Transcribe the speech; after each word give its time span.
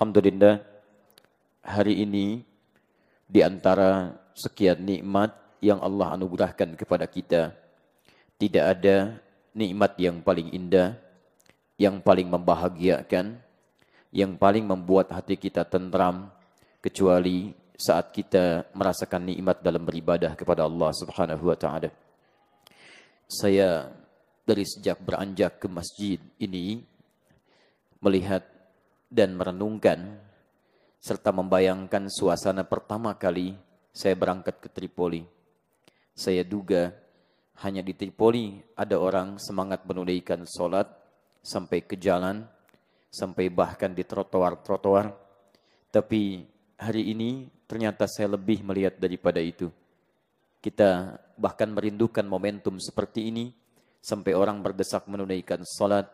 Alhamdulillah 0.00 0.64
hari 1.60 2.08
ini 2.08 2.40
di 3.28 3.44
antara 3.44 4.16
sekian 4.32 4.80
nikmat 4.80 5.28
yang 5.60 5.76
Allah 5.76 6.16
anugerahkan 6.16 6.72
kepada 6.72 7.04
kita 7.04 7.52
tidak 8.40 8.64
ada 8.64 9.20
nikmat 9.52 9.92
yang 10.00 10.24
paling 10.24 10.56
indah, 10.56 10.96
yang 11.76 12.00
paling 12.00 12.32
membahagiakan, 12.32 13.44
yang 14.08 14.40
paling 14.40 14.64
membuat 14.64 15.12
hati 15.12 15.36
kita 15.36 15.68
tentram 15.68 16.32
kecuali 16.80 17.52
saat 17.76 18.08
kita 18.08 18.72
merasakan 18.72 19.20
nikmat 19.28 19.60
dalam 19.60 19.84
beribadah 19.84 20.32
kepada 20.32 20.64
Allah 20.64 20.96
Subhanahu 20.96 21.52
wa 21.52 21.56
taala. 21.60 21.92
Saya 23.28 23.92
dari 24.48 24.64
sejak 24.64 24.96
beranjak 25.04 25.60
ke 25.60 25.68
masjid 25.68 26.16
ini 26.40 26.88
melihat 28.00 28.59
dan 29.10 29.34
merenungkan 29.34 30.16
serta 31.02 31.34
membayangkan 31.34 32.06
suasana 32.06 32.62
pertama 32.62 33.18
kali 33.18 33.58
saya 33.90 34.14
berangkat 34.14 34.62
ke 34.62 34.68
Tripoli. 34.70 35.26
Saya 36.14 36.46
duga 36.46 36.94
hanya 37.60 37.82
di 37.82 37.92
Tripoli 37.92 38.62
ada 38.78 38.96
orang 38.96 39.36
semangat 39.36 39.82
menunaikan 39.84 40.46
sholat 40.46 40.88
sampai 41.42 41.82
ke 41.84 41.98
jalan, 41.98 42.46
sampai 43.10 43.50
bahkan 43.50 43.90
di 43.92 44.06
trotoar-trotoar. 44.06 45.12
Tapi 45.90 46.46
hari 46.78 47.10
ini 47.10 47.50
ternyata 47.66 48.06
saya 48.06 48.38
lebih 48.38 48.62
melihat 48.62 48.96
daripada 48.96 49.42
itu. 49.42 49.68
Kita 50.60 51.18
bahkan 51.40 51.72
merindukan 51.72 52.24
momentum 52.24 52.76
seperti 52.78 53.32
ini 53.32 53.50
sampai 54.00 54.36
orang 54.36 54.60
berdesak 54.60 55.08
menunaikan 55.08 55.64
sholat, 55.64 56.08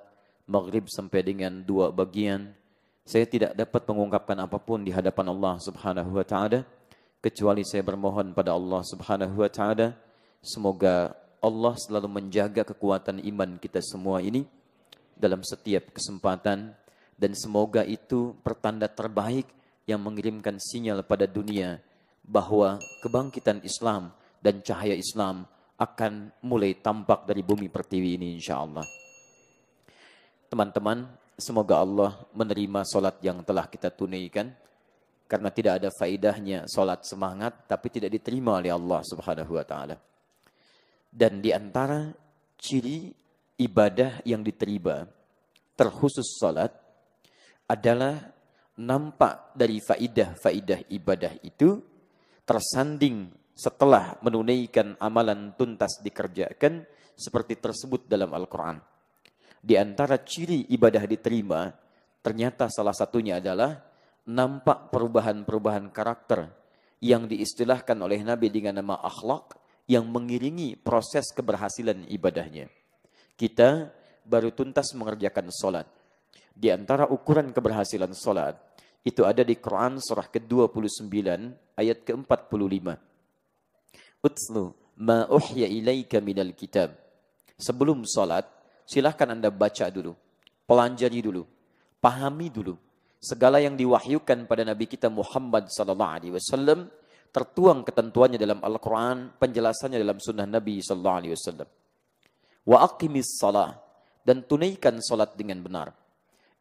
maghrib 0.47 0.87
sampai 0.87 1.23
dengan 1.23 1.63
dua 1.63 1.91
bagian. 1.91 2.55
Saya 3.07 3.23
tidak 3.23 3.55
dapat 3.55 3.87
mengungkapkan 3.87 4.35
apa 4.35 4.59
pun 4.59 4.83
di 4.83 4.91
hadapan 4.91 5.31
Allah 5.31 5.63
Subhanahu 5.63 6.19
wa 6.19 6.27
taala 6.27 6.67
kecuali 7.23 7.63
saya 7.63 7.87
bermohon 7.87 8.35
pada 8.35 8.51
Allah 8.51 8.83
Subhanahu 8.83 9.47
wa 9.47 9.47
taala 9.47 9.95
semoga 10.43 11.15
Allah 11.39 11.75
selalu 11.79 12.11
menjaga 12.11 12.67
kekuatan 12.67 13.23
iman 13.23 13.63
kita 13.63 13.79
semua 13.79 14.19
ini 14.19 14.43
dalam 15.15 15.47
setiap 15.47 15.95
kesempatan 15.95 16.75
dan 17.15 17.33
semoga 17.39 17.87
itu 17.87 18.35
pertanda 18.43 18.91
terbaik 18.91 19.47
yang 19.87 20.03
mengirimkan 20.03 20.59
sinyal 20.59 21.07
pada 21.07 21.31
dunia 21.31 21.79
bahwa 22.27 22.83
kebangkitan 23.07 23.63
Islam 23.63 24.11
dan 24.43 24.67
cahaya 24.67 24.99
Islam 24.99 25.47
akan 25.79 26.35
mulai 26.43 26.75
tampak 26.75 27.23
dari 27.23 27.47
bumi 27.47 27.71
pertiwi 27.71 28.19
ini 28.19 28.35
insya 28.35 28.67
Allah. 28.67 28.83
Teman-teman, 30.51 31.07
semoga 31.37 31.85
Allah 31.85 32.13
menerima 32.33 32.83
solat 32.89 33.21
yang 33.21 33.45
telah 33.45 33.69
kita 33.69 33.93
tunaikan. 33.93 34.51
Karena 35.27 35.51
tidak 35.51 35.83
ada 35.83 35.91
faidahnya 35.91 36.71
solat 36.71 37.03
semangat, 37.03 37.67
tapi 37.67 37.91
tidak 37.91 38.15
diterima 38.15 38.63
oleh 38.63 38.71
Allah 38.71 39.03
subhanahu 39.03 39.59
wa 39.59 39.67
ta'ala. 39.67 39.99
Dan 41.11 41.43
di 41.43 41.51
antara 41.51 42.15
ciri 42.55 43.11
ibadah 43.59 44.23
yang 44.23 44.47
diterima, 44.47 45.03
terkhusus 45.75 46.39
solat, 46.39 46.71
adalah 47.67 48.23
nampak 48.79 49.51
dari 49.59 49.83
faidah-faidah 49.83 50.95
ibadah 50.95 51.33
itu 51.43 51.83
tersanding 52.47 53.27
setelah 53.51 54.15
menunaikan 54.23 54.95
amalan 55.03 55.51
tuntas 55.59 55.99
dikerjakan 56.07 56.87
seperti 57.19 57.59
tersebut 57.59 58.07
dalam 58.07 58.31
Al-Quran. 58.31 58.79
Di 59.67 59.75
antara 59.75 60.23
ciri 60.23 60.71
ibadah 60.71 61.03
diterima, 61.11 61.75
ternyata 62.23 62.71
salah 62.71 62.95
satunya 62.95 63.43
adalah 63.43 63.83
nampak 64.31 64.95
perubahan-perubahan 64.95 65.91
karakter 65.91 66.47
yang 67.03 67.27
diistilahkan 67.27 67.99
oleh 67.99 68.23
Nabi 68.23 68.47
dengan 68.47 68.79
nama 68.79 69.03
akhlak 69.03 69.59
yang 69.91 70.07
mengiringi 70.07 70.79
proses 70.79 71.35
keberhasilan 71.35 72.07
ibadahnya. 72.07 72.71
Kita 73.35 73.91
baru 74.23 74.55
tuntas 74.55 74.95
mengerjakan 74.95 75.51
solat. 75.51 75.91
Di 76.55 76.71
antara 76.71 77.11
ukuran 77.11 77.51
keberhasilan 77.51 78.15
solat, 78.15 78.55
itu 79.03 79.27
ada 79.27 79.43
di 79.43 79.59
Quran 79.59 79.99
surah 79.99 80.31
ke-29 80.31 81.11
ayat 81.75 82.07
ke-45. 82.07 82.87
Utslu 84.23 84.75
ma 85.03 85.27
uhya 85.27 85.67
ilaika 85.67 86.23
minal 86.23 86.55
kitab. 86.55 86.95
Sebelum 87.59 88.03
solat, 88.09 88.56
silahkan 88.87 89.29
Anda 89.35 89.51
baca 89.51 89.91
dulu, 89.91 90.15
pelajari 90.65 91.21
dulu, 91.21 91.43
pahami 91.99 92.49
dulu. 92.49 92.79
Segala 93.19 93.59
yang 93.59 93.75
diwahyukan 93.75 94.47
pada 94.47 94.63
Nabi 94.63 94.87
kita 94.87 95.11
Muhammad 95.11 95.67
sallallahu 95.67 96.13
alaihi 96.15 96.33
wasallam 96.39 96.87
tertuang 97.35 97.83
ketentuannya 97.83 98.39
dalam 98.39 98.63
Al-Qur'an, 98.63 99.35
penjelasannya 99.37 99.99
dalam 99.99 100.17
sunnah 100.23 100.47
Nabi 100.47 100.79
sallallahu 100.81 101.19
alaihi 101.19 101.35
wasallam. 101.35 101.69
Wa 102.65 102.87
aqimis 102.87 103.37
salah 103.37 103.75
dan 104.23 104.47
tunaikan 104.47 105.03
salat 105.03 105.35
dengan 105.35 105.61
benar. 105.63 105.91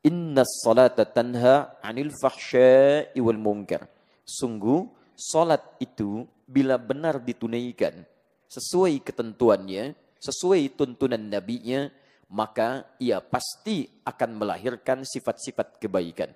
Inna 0.05 0.45
salata 0.45 1.05
tanha 1.05 1.81
'anil 1.81 2.13
fahsya'i 2.13 3.17
wal 3.21 3.41
munkar. 3.41 3.85
Sungguh 4.25 4.85
salat 5.17 5.61
itu 5.81 6.25
bila 6.45 6.77
benar 6.77 7.21
ditunaikan 7.21 8.05
sesuai 8.45 9.01
ketentuannya, 9.01 9.97
sesuai 10.21 10.77
tuntunan 10.77 11.19
nabinya, 11.19 11.89
maka 12.31 12.97
ia 12.97 13.21
pasti 13.21 13.85
akan 14.05 14.29
melahirkan 14.41 15.05
sifat-sifat 15.05 15.77
kebaikan. 15.77 16.33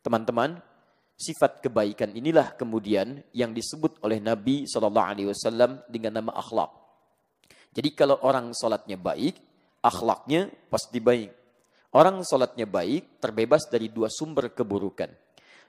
Teman-teman, 0.00 0.58
sifat 1.18 1.62
kebaikan 1.62 2.16
inilah 2.16 2.56
kemudian 2.56 3.22
yang 3.36 3.52
disebut 3.52 4.00
oleh 4.02 4.18
Nabi 4.18 4.64
Shallallahu 4.64 5.08
Alaihi 5.08 5.28
Wasallam 5.30 5.84
dengan 5.86 6.18
nama 6.18 6.32
akhlak. 6.34 6.70
Jadi 7.72 7.90
kalau 7.96 8.20
orang 8.26 8.52
sholatnya 8.52 9.00
baik, 9.00 9.38
akhlaknya 9.80 10.52
pasti 10.68 11.00
baik. 11.00 11.30
Orang 11.92 12.24
sholatnya 12.24 12.68
baik 12.68 13.20
terbebas 13.20 13.68
dari 13.68 13.88
dua 13.92 14.08
sumber 14.12 14.52
keburukan. 14.52 15.08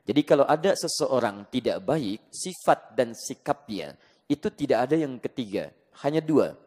Jadi 0.04 0.22
kalau 0.28 0.44
ada 0.44 0.76
seseorang 0.76 1.48
tidak 1.48 1.80
baik, 1.84 2.28
sifat 2.28 2.92
dan 2.96 3.16
sikapnya 3.16 3.96
itu 4.28 4.52
tidak 4.52 4.92
ada 4.92 5.00
yang 5.00 5.16
ketiga, 5.20 5.72
hanya 6.04 6.20
dua. 6.20 6.60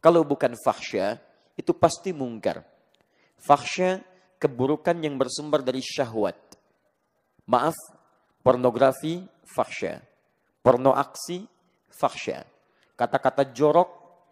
Kalau 0.00 0.24
bukan 0.24 0.56
fahsya, 0.64 1.20
itu 1.60 1.76
pasti 1.76 2.16
mungkar. 2.16 2.64
Fakhsya, 3.36 4.00
keburukan 4.40 4.96
yang 5.04 5.20
bersumber 5.20 5.60
dari 5.60 5.84
syahwat. 5.84 6.36
Maaf, 7.44 7.76
pornografi, 8.40 9.20
fakhsya. 9.44 10.00
Porno 10.64 10.96
aksi, 10.96 11.44
fakhsya. 11.92 12.44
Kata-kata 12.96 13.52
jorok, 13.52 13.90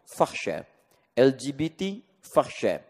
fakhsya. 0.09 0.65
LGBT, 1.12 2.00
fakhsya. 2.25 2.81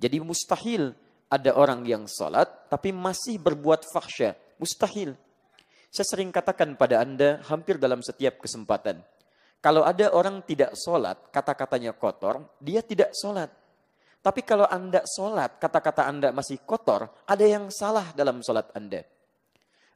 Jadi 0.00 0.16
mustahil 0.20 0.92
ada 1.28 1.50
orang 1.56 1.82
yang 1.84 2.04
salat 2.08 2.48
tapi 2.72 2.92
masih 2.92 3.36
berbuat 3.40 3.84
fakhsya. 3.88 4.36
Mustahil. 4.60 5.16
Saya 5.94 6.06
sering 6.10 6.34
katakan 6.34 6.74
pada 6.74 6.98
Anda 7.02 7.38
hampir 7.46 7.78
dalam 7.78 8.02
setiap 8.02 8.42
kesempatan. 8.42 8.98
Kalau 9.62 9.80
ada 9.80 10.12
orang 10.12 10.44
tidak 10.44 10.76
sholat, 10.76 11.16
kata-katanya 11.32 11.96
kotor, 11.96 12.44
dia 12.60 12.84
tidak 12.84 13.16
sholat. 13.16 13.48
Tapi 14.24 14.40
kalau 14.40 14.64
Anda 14.64 15.04
sholat, 15.04 15.60
kata-kata 15.60 16.08
Anda 16.08 16.32
masih 16.32 16.64
kotor, 16.64 17.12
ada 17.28 17.44
yang 17.44 17.68
salah 17.68 18.08
dalam 18.16 18.40
sholat 18.40 18.72
Anda. 18.72 19.04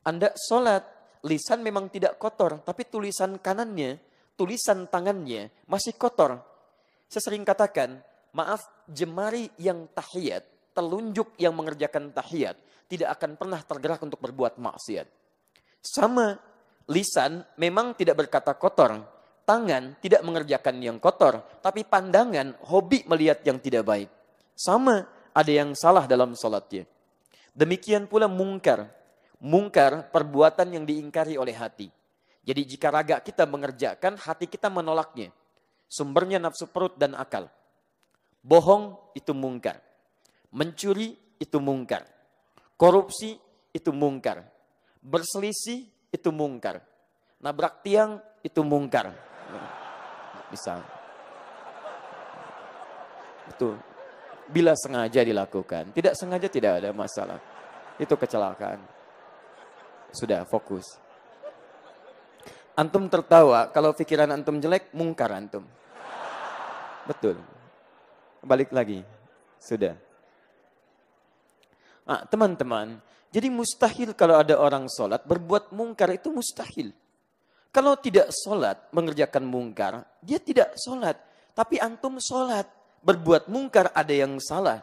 Anda 0.04 0.36
sholat, 0.36 0.84
lisan 1.24 1.64
memang 1.64 1.88
tidak 1.88 2.20
kotor, 2.20 2.60
tapi 2.60 2.84
tulisan 2.84 3.40
kanannya, 3.40 3.96
tulisan 4.36 4.84
tangannya 4.92 5.64
masih 5.64 5.96
kotor. 5.96 6.44
Saya 7.08 7.24
sering 7.24 7.40
katakan, 7.40 8.04
maaf, 8.36 8.68
jemari 8.84 9.48
yang 9.56 9.88
tahiyat, 9.96 10.76
telunjuk 10.76 11.32
yang 11.40 11.56
mengerjakan 11.56 12.12
tahiyat, 12.12 12.60
tidak 12.84 13.16
akan 13.16 13.32
pernah 13.40 13.64
tergerak 13.64 14.04
untuk 14.04 14.20
berbuat 14.20 14.60
maksiat. 14.60 15.08
Sama, 15.80 16.36
lisan 16.84 17.48
memang 17.56 17.96
tidak 17.96 18.28
berkata 18.28 18.52
kotor, 18.60 18.92
tangan 19.48 19.96
tidak 20.04 20.20
mengerjakan 20.20 20.84
yang 20.84 21.00
kotor, 21.00 21.40
tapi 21.64 21.88
pandangan 21.88 22.60
hobi 22.68 23.08
melihat 23.08 23.40
yang 23.48 23.56
tidak 23.56 23.88
baik. 23.88 24.17
Sama, 24.58 25.06
ada 25.30 25.52
yang 25.54 25.70
salah 25.78 26.10
dalam 26.10 26.34
salatnya. 26.34 26.82
Demikian 27.54 28.10
pula 28.10 28.26
mungkar. 28.26 28.90
Mungkar 29.38 30.10
perbuatan 30.10 30.74
yang 30.74 30.82
diingkari 30.82 31.38
oleh 31.38 31.54
hati. 31.54 31.86
Jadi 32.42 32.66
jika 32.66 32.90
raga 32.90 33.22
kita 33.22 33.46
mengerjakan, 33.46 34.18
hati 34.18 34.50
kita 34.50 34.66
menolaknya. 34.66 35.30
Sumbernya 35.86 36.42
nafsu 36.42 36.66
perut 36.66 36.98
dan 36.98 37.14
akal. 37.14 37.46
Bohong 38.42 38.98
itu 39.14 39.30
mungkar. 39.30 39.78
Mencuri 40.50 41.14
itu 41.38 41.62
mungkar. 41.62 42.02
Korupsi 42.74 43.38
itu 43.70 43.94
mungkar. 43.94 44.42
Berselisih 44.98 45.86
itu 46.10 46.34
mungkar. 46.34 46.82
Nabrak 47.38 47.86
tiang 47.86 48.18
itu 48.42 48.58
mungkar. 48.66 49.14
Bisa. 50.50 50.82
Itu 53.54 53.78
bila 54.48 54.72
sengaja 54.74 55.20
dilakukan. 55.22 55.92
Tidak 55.92 56.14
sengaja 56.16 56.48
tidak 56.48 56.72
ada 56.82 56.90
masalah. 56.96 57.38
Itu 58.00 58.16
kecelakaan. 58.16 58.80
Sudah 60.10 60.48
fokus. 60.48 60.84
Antum 62.78 63.10
tertawa, 63.10 63.68
kalau 63.74 63.90
pikiran 63.92 64.30
antum 64.30 64.56
jelek, 64.62 64.94
mungkar 64.94 65.34
antum. 65.34 65.66
Betul. 67.04 67.36
Balik 68.40 68.70
lagi. 68.70 69.02
Sudah. 69.58 69.98
Ah, 72.08 72.24
teman-teman, 72.24 73.02
jadi 73.28 73.52
mustahil 73.52 74.16
kalau 74.16 74.40
ada 74.40 74.56
orang 74.56 74.88
sholat, 74.88 75.20
berbuat 75.28 75.74
mungkar 75.76 76.08
itu 76.16 76.32
mustahil. 76.32 76.94
Kalau 77.68 77.98
tidak 78.00 78.32
sholat, 78.32 78.88
mengerjakan 78.96 79.44
mungkar, 79.44 80.06
dia 80.24 80.40
tidak 80.40 80.72
sholat. 80.80 81.20
Tapi 81.52 81.76
antum 81.82 82.16
sholat, 82.16 82.64
berbuat 83.02 83.50
mungkar 83.50 83.90
ada 83.94 84.14
yang 84.14 84.38
salah. 84.38 84.82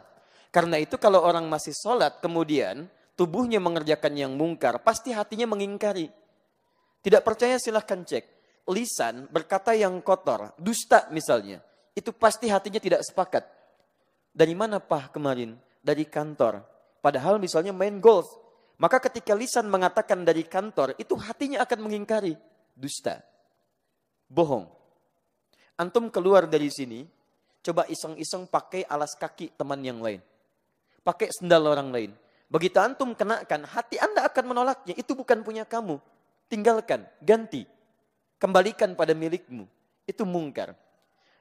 Karena 0.54 0.80
itu 0.80 0.96
kalau 0.96 1.20
orang 1.20 1.44
masih 1.46 1.76
sholat, 1.76 2.18
kemudian 2.24 2.88
tubuhnya 3.18 3.60
mengerjakan 3.60 4.14
yang 4.16 4.32
mungkar, 4.34 4.80
pasti 4.80 5.12
hatinya 5.12 5.44
mengingkari. 5.50 6.08
Tidak 7.04 7.22
percaya 7.22 7.60
silahkan 7.60 8.02
cek. 8.02 8.24
Lisan 8.66 9.30
berkata 9.30 9.76
yang 9.78 10.02
kotor, 10.02 10.56
dusta 10.58 11.06
misalnya. 11.14 11.62
Itu 11.94 12.10
pasti 12.10 12.50
hatinya 12.50 12.82
tidak 12.82 13.04
sepakat. 13.06 13.46
Dari 14.34 14.54
mana 14.58 14.82
pah 14.82 15.06
kemarin? 15.08 15.54
Dari 15.86 16.02
kantor 16.02 16.76
Padahal 17.06 17.38
misalnya 17.38 17.70
main 17.70 18.02
golf. 18.02 18.26
Maka 18.82 18.98
ketika 18.98 19.30
lisan 19.30 19.70
mengatakan 19.70 20.26
dari 20.26 20.42
kantor, 20.42 20.98
itu 20.98 21.14
hatinya 21.14 21.62
akan 21.62 21.86
mengingkari. 21.86 22.34
Dusta. 22.74 23.22
Bohong. 24.26 24.66
Antum 25.78 26.10
keluar 26.10 26.50
dari 26.50 26.66
sini, 26.66 27.06
coba 27.66 27.82
iseng-iseng 27.90 28.46
pakai 28.46 28.86
alas 28.86 29.18
kaki 29.18 29.58
teman 29.58 29.82
yang 29.82 29.98
lain. 29.98 30.22
Pakai 31.02 31.34
sendal 31.34 31.66
orang 31.66 31.90
lain. 31.90 32.10
Begitu 32.46 32.78
antum 32.78 33.10
kenakan, 33.10 33.66
hati 33.66 33.98
anda 33.98 34.22
akan 34.22 34.44
menolaknya. 34.54 34.94
Itu 34.94 35.18
bukan 35.18 35.42
punya 35.42 35.66
kamu. 35.66 35.98
Tinggalkan, 36.46 37.02
ganti. 37.18 37.66
Kembalikan 38.38 38.94
pada 38.94 39.10
milikmu. 39.18 39.66
Itu 40.06 40.22
mungkar. 40.22 40.78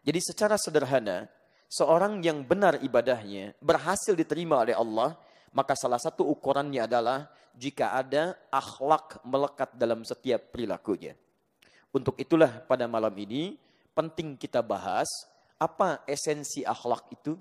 Jadi 0.01 0.19
secara 0.21 0.57
sederhana, 0.57 1.29
seorang 1.69 2.21
yang 2.25 2.41
benar 2.41 2.81
ibadahnya, 2.81 3.53
berhasil 3.61 4.17
diterima 4.17 4.65
oleh 4.65 4.73
Allah, 4.73 5.13
maka 5.53 5.77
salah 5.77 6.01
satu 6.01 6.25
ukurannya 6.25 6.81
adalah 6.89 7.29
jika 7.53 7.93
ada 7.93 8.33
akhlak 8.49 9.21
melekat 9.21 9.69
dalam 9.77 10.01
setiap 10.01 10.53
perilakunya. 10.53 11.13
Untuk 11.93 12.17
itulah 12.17 12.65
pada 12.65 12.89
malam 12.89 13.13
ini 13.15 13.55
penting 13.95 14.35
kita 14.35 14.59
bahas 14.59 15.07
apa 15.55 16.03
esensi 16.07 16.63
akhlak 16.67 17.11
itu, 17.11 17.39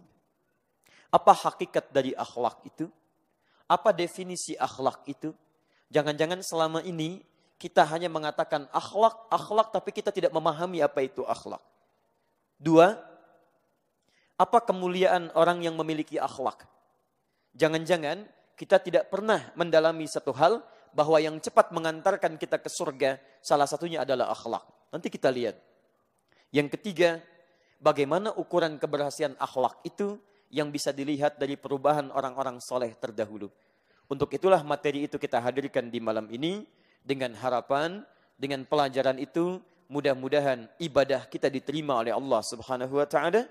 apa 1.10 1.32
hakikat 1.34 1.90
dari 1.90 2.14
akhlak 2.14 2.62
itu, 2.66 2.86
apa 3.70 3.90
definisi 3.90 4.54
akhlak 4.58 5.06
itu. 5.06 5.34
Jangan-jangan 5.90 6.42
selama 6.42 6.80
ini 6.82 7.22
kita 7.58 7.86
hanya 7.86 8.10
mengatakan 8.10 8.66
akhlak, 8.74 9.30
akhlak 9.30 9.70
tapi 9.70 9.90
kita 9.94 10.10
tidak 10.10 10.34
memahami 10.34 10.82
apa 10.82 11.00
itu 11.06 11.22
akhlak. 11.22 11.62
Dua, 12.58 12.98
apa 14.34 14.58
kemuliaan 14.62 15.30
orang 15.38 15.62
yang 15.62 15.78
memiliki 15.78 16.18
akhlak? 16.18 16.66
Jangan-jangan 17.54 18.26
kita 18.58 18.82
tidak 18.82 19.10
pernah 19.10 19.54
mendalami 19.54 20.06
satu 20.10 20.34
hal 20.34 20.62
bahwa 20.94 21.18
yang 21.18 21.38
cepat 21.42 21.74
mengantarkan 21.74 22.38
kita 22.38 22.58
ke 22.62 22.70
surga 22.70 23.18
salah 23.42 23.66
satunya 23.66 24.02
adalah 24.06 24.30
akhlak. 24.30 24.62
Nanti 24.94 25.10
kita 25.10 25.30
lihat. 25.30 25.58
Yang 26.54 26.78
ketiga, 26.78 27.18
bagaimana 27.84 28.32
ukuran 28.40 28.80
keberhasilan 28.80 29.36
akhlak 29.36 29.84
itu 29.84 30.16
yang 30.48 30.72
bisa 30.72 30.88
dilihat 30.88 31.36
dari 31.36 31.60
perubahan 31.60 32.08
orang-orang 32.08 32.56
soleh 32.64 32.96
terdahulu. 32.96 33.52
Untuk 34.08 34.32
itulah 34.32 34.64
materi 34.64 35.04
itu 35.04 35.20
kita 35.20 35.36
hadirkan 35.44 35.92
di 35.92 36.00
malam 36.00 36.24
ini 36.32 36.64
dengan 37.04 37.36
harapan, 37.36 38.00
dengan 38.40 38.64
pelajaran 38.64 39.20
itu 39.20 39.60
mudah-mudahan 39.92 40.64
ibadah 40.80 41.28
kita 41.28 41.52
diterima 41.52 42.00
oleh 42.00 42.16
Allah 42.16 42.40
Subhanahu 42.40 42.96
wa 42.96 43.04
taala, 43.04 43.44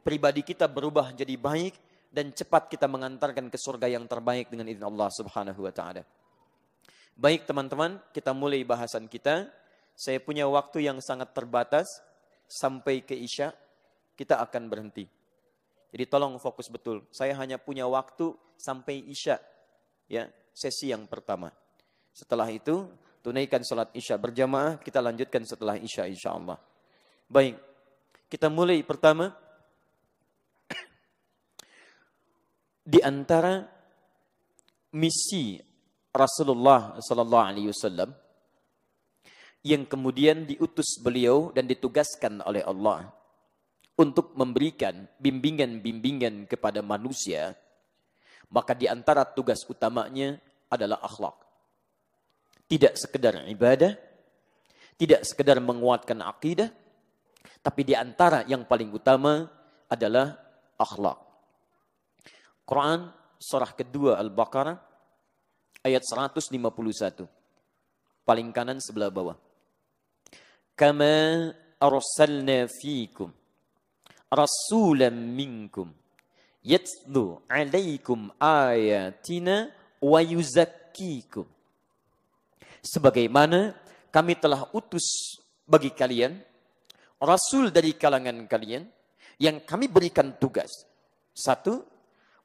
pribadi 0.00 0.40
kita 0.40 0.64
berubah 0.64 1.12
jadi 1.12 1.36
baik 1.36 1.76
dan 2.08 2.32
cepat 2.32 2.72
kita 2.72 2.88
mengantarkan 2.88 3.52
ke 3.52 3.58
surga 3.60 3.92
yang 3.92 4.08
terbaik 4.08 4.48
dengan 4.48 4.72
izin 4.72 4.86
Allah 4.88 5.12
Subhanahu 5.12 5.60
wa 5.68 5.72
taala. 5.74 6.00
Baik 7.16 7.48
teman-teman, 7.48 8.00
kita 8.12 8.32
mulai 8.36 8.60
bahasan 8.64 9.08
kita. 9.08 9.48
Saya 9.96 10.20
punya 10.20 10.44
waktu 10.44 10.84
yang 10.84 11.00
sangat 11.00 11.32
terbatas 11.32 11.88
sampai 12.44 13.00
ke 13.00 13.16
Isya 13.16 13.56
kita 14.16 14.40
akan 14.40 14.72
berhenti. 14.72 15.04
Jadi 15.92 16.04
tolong 16.08 16.40
fokus 16.40 16.66
betul. 16.72 17.04
Saya 17.12 17.36
hanya 17.38 17.60
punya 17.60 17.86
waktu 17.86 18.32
sampai 18.56 19.06
Isya 19.06 19.38
ya, 20.10 20.26
sesi 20.50 20.90
yang 20.90 21.06
pertama. 21.06 21.52
Setelah 22.10 22.48
itu 22.50 22.88
tunaikan 23.20 23.62
salat 23.62 23.92
Isya 23.92 24.16
berjamaah, 24.16 24.80
kita 24.80 24.98
lanjutkan 25.04 25.44
setelah 25.44 25.76
Isya 25.76 26.08
insyaallah. 26.08 26.58
Baik. 27.28 27.60
Kita 28.26 28.50
mulai 28.50 28.82
pertama 28.82 29.30
di 32.92 32.98
antara 32.98 33.62
misi 34.96 35.60
Rasulullah 36.10 36.98
sallallahu 36.98 37.46
alaihi 37.46 37.70
wasallam 37.70 38.10
yang 39.66 39.84
kemudian 39.86 40.46
diutus 40.48 40.98
beliau 41.02 41.52
dan 41.54 41.68
ditugaskan 41.68 42.42
oleh 42.42 42.64
Allah 42.64 43.10
untuk 43.96 44.36
memberikan 44.36 45.08
bimbingan-bimbingan 45.20 46.44
kepada 46.46 46.84
manusia 46.84 47.56
maka 48.52 48.76
di 48.76 48.86
antara 48.86 49.26
tugas 49.26 49.64
utamanya 49.66 50.36
adalah 50.68 51.00
akhlak 51.02 51.36
tidak 52.68 52.94
sekedar 53.00 53.42
ibadah 53.48 53.96
tidak 54.96 55.24
sekedar 55.24 55.58
menguatkan 55.58 56.20
akidah 56.22 56.68
tapi 57.64 57.82
di 57.82 57.96
antara 57.96 58.46
yang 58.46 58.68
paling 58.68 58.92
utama 58.92 59.48
adalah 59.88 60.36
akhlak 60.76 61.18
Quran 62.66 63.10
surah 63.38 63.72
kedua 63.78 64.18
Al-Baqarah 64.18 64.86
ayat 65.86 66.02
151. 66.02 66.50
Paling 68.26 68.48
kanan 68.50 68.82
sebelah 68.82 69.06
bawah. 69.06 69.38
Kama 70.74 71.54
arsalna 71.78 72.66
fikum 72.66 73.30
rasulan 74.30 75.14
minkum 75.14 75.90
yatlu 76.66 77.38
alaikum 77.46 78.34
ayatina 78.42 79.70
wa 80.02 80.20
yuzakkikum. 80.22 81.46
Sebagaimana 82.82 83.74
kami 84.10 84.38
telah 84.38 84.66
utus 84.74 85.38
bagi 85.66 85.90
kalian 85.90 86.38
rasul 87.22 87.70
dari 87.74 87.94
kalangan 87.94 88.46
kalian 88.46 88.86
yang 89.38 89.62
kami 89.62 89.86
berikan 89.90 90.34
tugas. 90.38 90.70
Satu, 91.36 91.84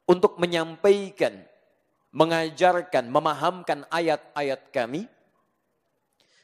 untuk 0.04 0.36
menyampaikan, 0.36 1.40
mengajarkan, 2.12 3.08
memahamkan 3.08 3.88
ayat-ayat 3.88 4.68
kami. 4.68 5.08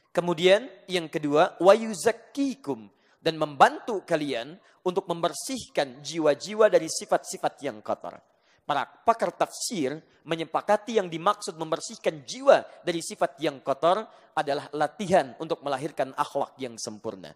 Kemudian 0.09 0.65
yang 0.89 1.05
kedua, 1.05 1.53
wayuzakkikum 1.61 2.89
dan 3.19 3.35
membantu 3.35 4.01
kalian 4.07 4.55
untuk 4.87 5.05
membersihkan 5.11 5.99
jiwa-jiwa 5.99 6.71
dari 6.71 6.87
sifat-sifat 6.87 7.53
yang 7.67 7.83
kotor. 7.83 8.15
Para 8.63 8.85
pakar 8.85 9.33
tafsir 9.33 9.97
menyepakati 10.23 11.01
yang 11.01 11.09
dimaksud 11.09 11.57
membersihkan 11.57 12.21
jiwa 12.23 12.61
dari 12.85 13.01
sifat 13.01 13.41
yang 13.41 13.59
kotor 13.65 14.05
adalah 14.37 14.69
latihan 14.77 15.33
untuk 15.41 15.59
melahirkan 15.65 16.13
akhlak 16.13 16.53
yang 16.61 16.77
sempurna. 16.77 17.33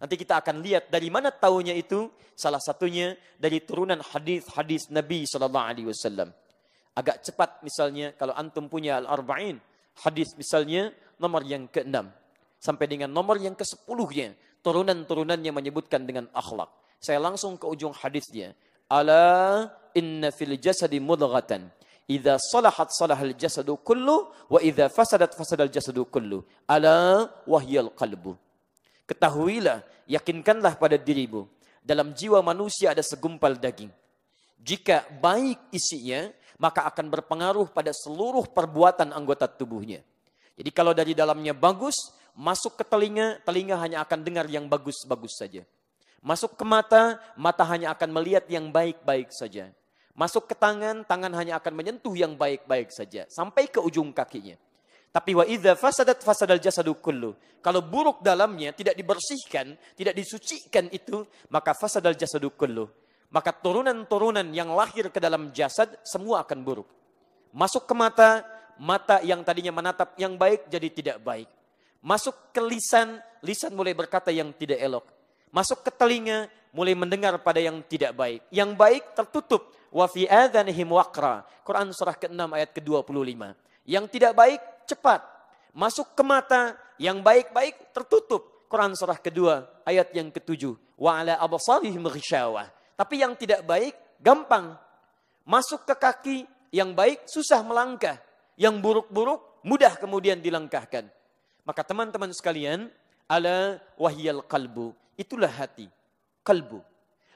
Nanti 0.00 0.16
kita 0.16 0.40
akan 0.40 0.64
lihat 0.64 0.88
dari 0.88 1.12
mana 1.12 1.28
taunya 1.28 1.76
itu. 1.76 2.08
Salah 2.32 2.56
satunya 2.56 3.12
dari 3.36 3.60
turunan 3.60 4.00
hadis-hadis 4.00 4.88
Nabi 4.88 5.28
Sallallahu 5.28 5.66
Alaihi 5.68 5.88
Wasallam. 5.92 6.32
Agak 6.96 7.20
cepat 7.20 7.60
misalnya 7.60 8.16
kalau 8.16 8.32
antum 8.32 8.72
punya 8.72 8.96
al-arba'in. 9.04 9.60
Hadis 10.00 10.32
misalnya 10.40 10.88
nomor 11.20 11.44
yang 11.44 11.68
ke-6. 11.68 11.92
Sampai 12.56 12.88
dengan 12.88 13.12
nomor 13.12 13.36
yang 13.36 13.52
ke-10-nya. 13.52 14.32
Turunan-turunannya 14.60 15.52
menyebutkan 15.52 16.04
dengan 16.04 16.28
akhlak. 16.36 16.68
Saya 17.00 17.16
langsung 17.16 17.56
ke 17.56 17.64
ujung 17.64 17.96
hadisnya. 17.96 18.52
Ala 18.90 19.68
inna 19.96 20.28
fil 20.28 20.60
jasadi 20.60 21.00
mudghatan. 21.00 21.72
Idza 22.10 22.36
salahat 22.42 22.90
salahal 22.90 23.32
jasadu 23.38 23.78
kullu 23.80 24.28
wa 24.50 24.58
idza 24.60 24.90
fasadat 24.90 25.32
fasadal 25.32 25.70
jasadu 25.70 26.04
kullu. 26.10 26.44
Ala 26.68 27.30
wahyal 27.46 27.88
qalbu. 27.94 28.34
Ketahuilah, 29.08 29.80
yakinkanlah 30.10 30.76
pada 30.76 31.00
dirimu. 31.00 31.48
Dalam 31.80 32.12
jiwa 32.12 32.44
manusia 32.44 32.92
ada 32.92 33.00
segumpal 33.00 33.56
daging. 33.56 33.88
Jika 34.60 35.08
baik 35.08 35.72
isinya, 35.72 36.28
maka 36.60 36.84
akan 36.84 37.08
berpengaruh 37.08 37.72
pada 37.72 37.96
seluruh 37.96 38.44
perbuatan 38.52 39.16
anggota 39.16 39.48
tubuhnya. 39.48 40.04
Jadi 40.60 40.70
kalau 40.76 40.92
dari 40.92 41.16
dalamnya 41.16 41.56
bagus, 41.56 42.12
masuk 42.34 42.78
ke 42.78 42.84
telinga, 42.84 43.38
telinga 43.44 43.76
hanya 43.78 44.02
akan 44.02 44.20
dengar 44.22 44.46
yang 44.50 44.66
bagus-bagus 44.66 45.38
saja. 45.38 45.62
Masuk 46.20 46.52
ke 46.56 46.64
mata, 46.68 47.16
mata 47.32 47.64
hanya 47.64 47.96
akan 47.96 48.12
melihat 48.12 48.44
yang 48.52 48.68
baik-baik 48.68 49.32
saja. 49.32 49.72
Masuk 50.12 50.52
ke 50.52 50.54
tangan, 50.58 51.00
tangan 51.08 51.32
hanya 51.32 51.56
akan 51.56 51.72
menyentuh 51.72 52.12
yang 52.12 52.36
baik-baik 52.36 52.92
saja. 52.92 53.24
Sampai 53.32 53.72
ke 53.72 53.80
ujung 53.80 54.12
kakinya. 54.12 54.58
Tapi 55.10 55.34
wa 55.34 55.42
idza 55.42 55.74
fasadat 55.74 56.22
fasadal 56.22 56.62
jasadu 56.62 56.94
kullu. 57.00 57.34
Kalau 57.64 57.82
buruk 57.82 58.22
dalamnya 58.22 58.70
tidak 58.76 58.94
dibersihkan, 58.94 59.74
tidak 59.96 60.14
disucikan 60.14 60.86
itu, 60.94 61.26
maka 61.50 61.74
fasadal 61.74 62.14
jasadu 62.14 62.52
kullu. 62.54 62.86
Maka 63.30 63.50
turunan-turunan 63.54 64.46
yang 64.54 64.70
lahir 64.74 65.10
ke 65.10 65.18
dalam 65.18 65.50
jasad 65.56 65.88
semua 66.06 66.42
akan 66.46 66.58
buruk. 66.62 66.88
Masuk 67.50 67.86
ke 67.86 67.94
mata, 67.94 68.46
mata 68.78 69.18
yang 69.26 69.42
tadinya 69.42 69.74
menatap 69.74 70.14
yang 70.20 70.38
baik 70.38 70.70
jadi 70.70 70.88
tidak 70.90 71.16
baik. 71.22 71.48
Masuk 72.00 72.32
ke 72.56 72.60
lisan, 72.64 73.20
lisan 73.44 73.76
mulai 73.76 73.92
berkata 73.92 74.32
yang 74.32 74.56
tidak 74.56 74.80
elok. 74.80 75.04
Masuk 75.52 75.84
ke 75.84 75.90
telinga, 75.92 76.48
mulai 76.72 76.96
mendengar 76.96 77.36
pada 77.44 77.60
yang 77.60 77.82
tidak 77.84 78.16
baik. 78.16 78.40
Yang 78.48 78.70
baik 78.78 79.04
tertutup. 79.12 79.62
Wa 79.90 80.06
fi 80.06 80.24
adhanihim 80.24 80.94
waqra. 80.94 81.44
Quran 81.66 81.92
surah 81.92 82.16
ke-6 82.16 82.40
ayat 82.40 82.70
ke-25. 82.72 83.42
Yang 83.84 84.04
tidak 84.14 84.32
baik 84.32 84.60
cepat. 84.88 85.20
Masuk 85.76 86.14
ke 86.16 86.22
mata, 86.24 86.78
yang 86.96 87.20
baik-baik 87.20 87.92
tertutup. 87.92 88.66
Quran 88.70 88.94
surah 88.94 89.18
kedua, 89.18 89.66
ayat 89.82 90.14
yang 90.14 90.30
ketujuh. 90.30 90.78
Wa 90.94 91.20
ala 91.20 91.36
abasarihim 91.42 92.06
ghisyawah. 92.06 92.70
Tapi 92.94 93.20
yang 93.20 93.34
tidak 93.34 93.66
baik, 93.66 93.92
gampang. 94.22 94.78
Masuk 95.44 95.82
ke 95.84 95.94
kaki, 95.98 96.38
yang 96.70 96.94
baik 96.94 97.26
susah 97.26 97.60
melangkah. 97.66 98.16
Yang 98.54 98.78
buruk-buruk, 98.78 99.66
mudah 99.66 99.98
kemudian 99.98 100.38
dilangkahkan. 100.38 101.19
Maka 101.64 101.84
teman-teman 101.84 102.32
sekalian, 102.32 102.88
ala 103.30 103.78
wahyal 104.00 104.42
kalbu. 104.44 104.96
Itulah 105.14 105.52
hati. 105.52 105.86
Kalbu. 106.40 106.80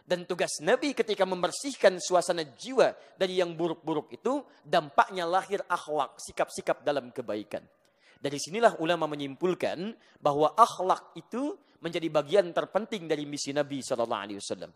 Dan 0.04 0.28
tugas 0.28 0.60
Nabi 0.60 0.92
ketika 0.92 1.24
membersihkan 1.24 1.96
suasana 1.96 2.44
jiwa 2.44 2.92
dari 3.16 3.40
yang 3.40 3.56
buruk-buruk 3.56 4.12
itu, 4.12 4.44
dampaknya 4.60 5.24
lahir 5.24 5.64
akhlak, 5.64 6.20
sikap-sikap 6.20 6.84
dalam 6.84 7.08
kebaikan. 7.08 7.64
Dari 8.20 8.36
sinilah 8.36 8.80
ulama 8.84 9.08
menyimpulkan 9.08 9.96
bahwa 10.20 10.52
akhlak 10.56 11.16
itu 11.16 11.56
menjadi 11.80 12.08
bagian 12.08 12.52
terpenting 12.52 13.04
dari 13.08 13.28
misi 13.28 13.52
Nabi 13.52 13.80
Wasallam. 13.80 14.72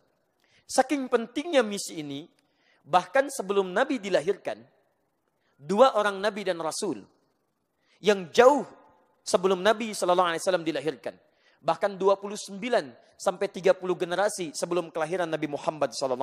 Saking 0.69 1.09
pentingnya 1.09 1.65
misi 1.65 2.05
ini, 2.05 2.29
bahkan 2.85 3.33
sebelum 3.33 3.73
Nabi 3.73 4.01
dilahirkan, 4.01 4.61
dua 5.57 5.97
orang 5.97 6.21
Nabi 6.21 6.45
dan 6.45 6.61
Rasul 6.61 7.01
yang 8.05 8.29
jauh 8.33 8.65
sebelum 9.29 9.61
Nabi 9.61 9.93
Shallallahu 9.93 10.33
Alaihi 10.33 10.41
Wasallam 10.41 10.65
dilahirkan, 10.65 11.13
bahkan 11.61 11.93
29 11.93 12.57
sampai 13.21 13.47
30 13.53 13.77
generasi 13.77 14.57
sebelum 14.57 14.89
kelahiran 14.89 15.29
Nabi 15.29 15.51
Muhammad 15.51 15.93
SAW 15.93 16.17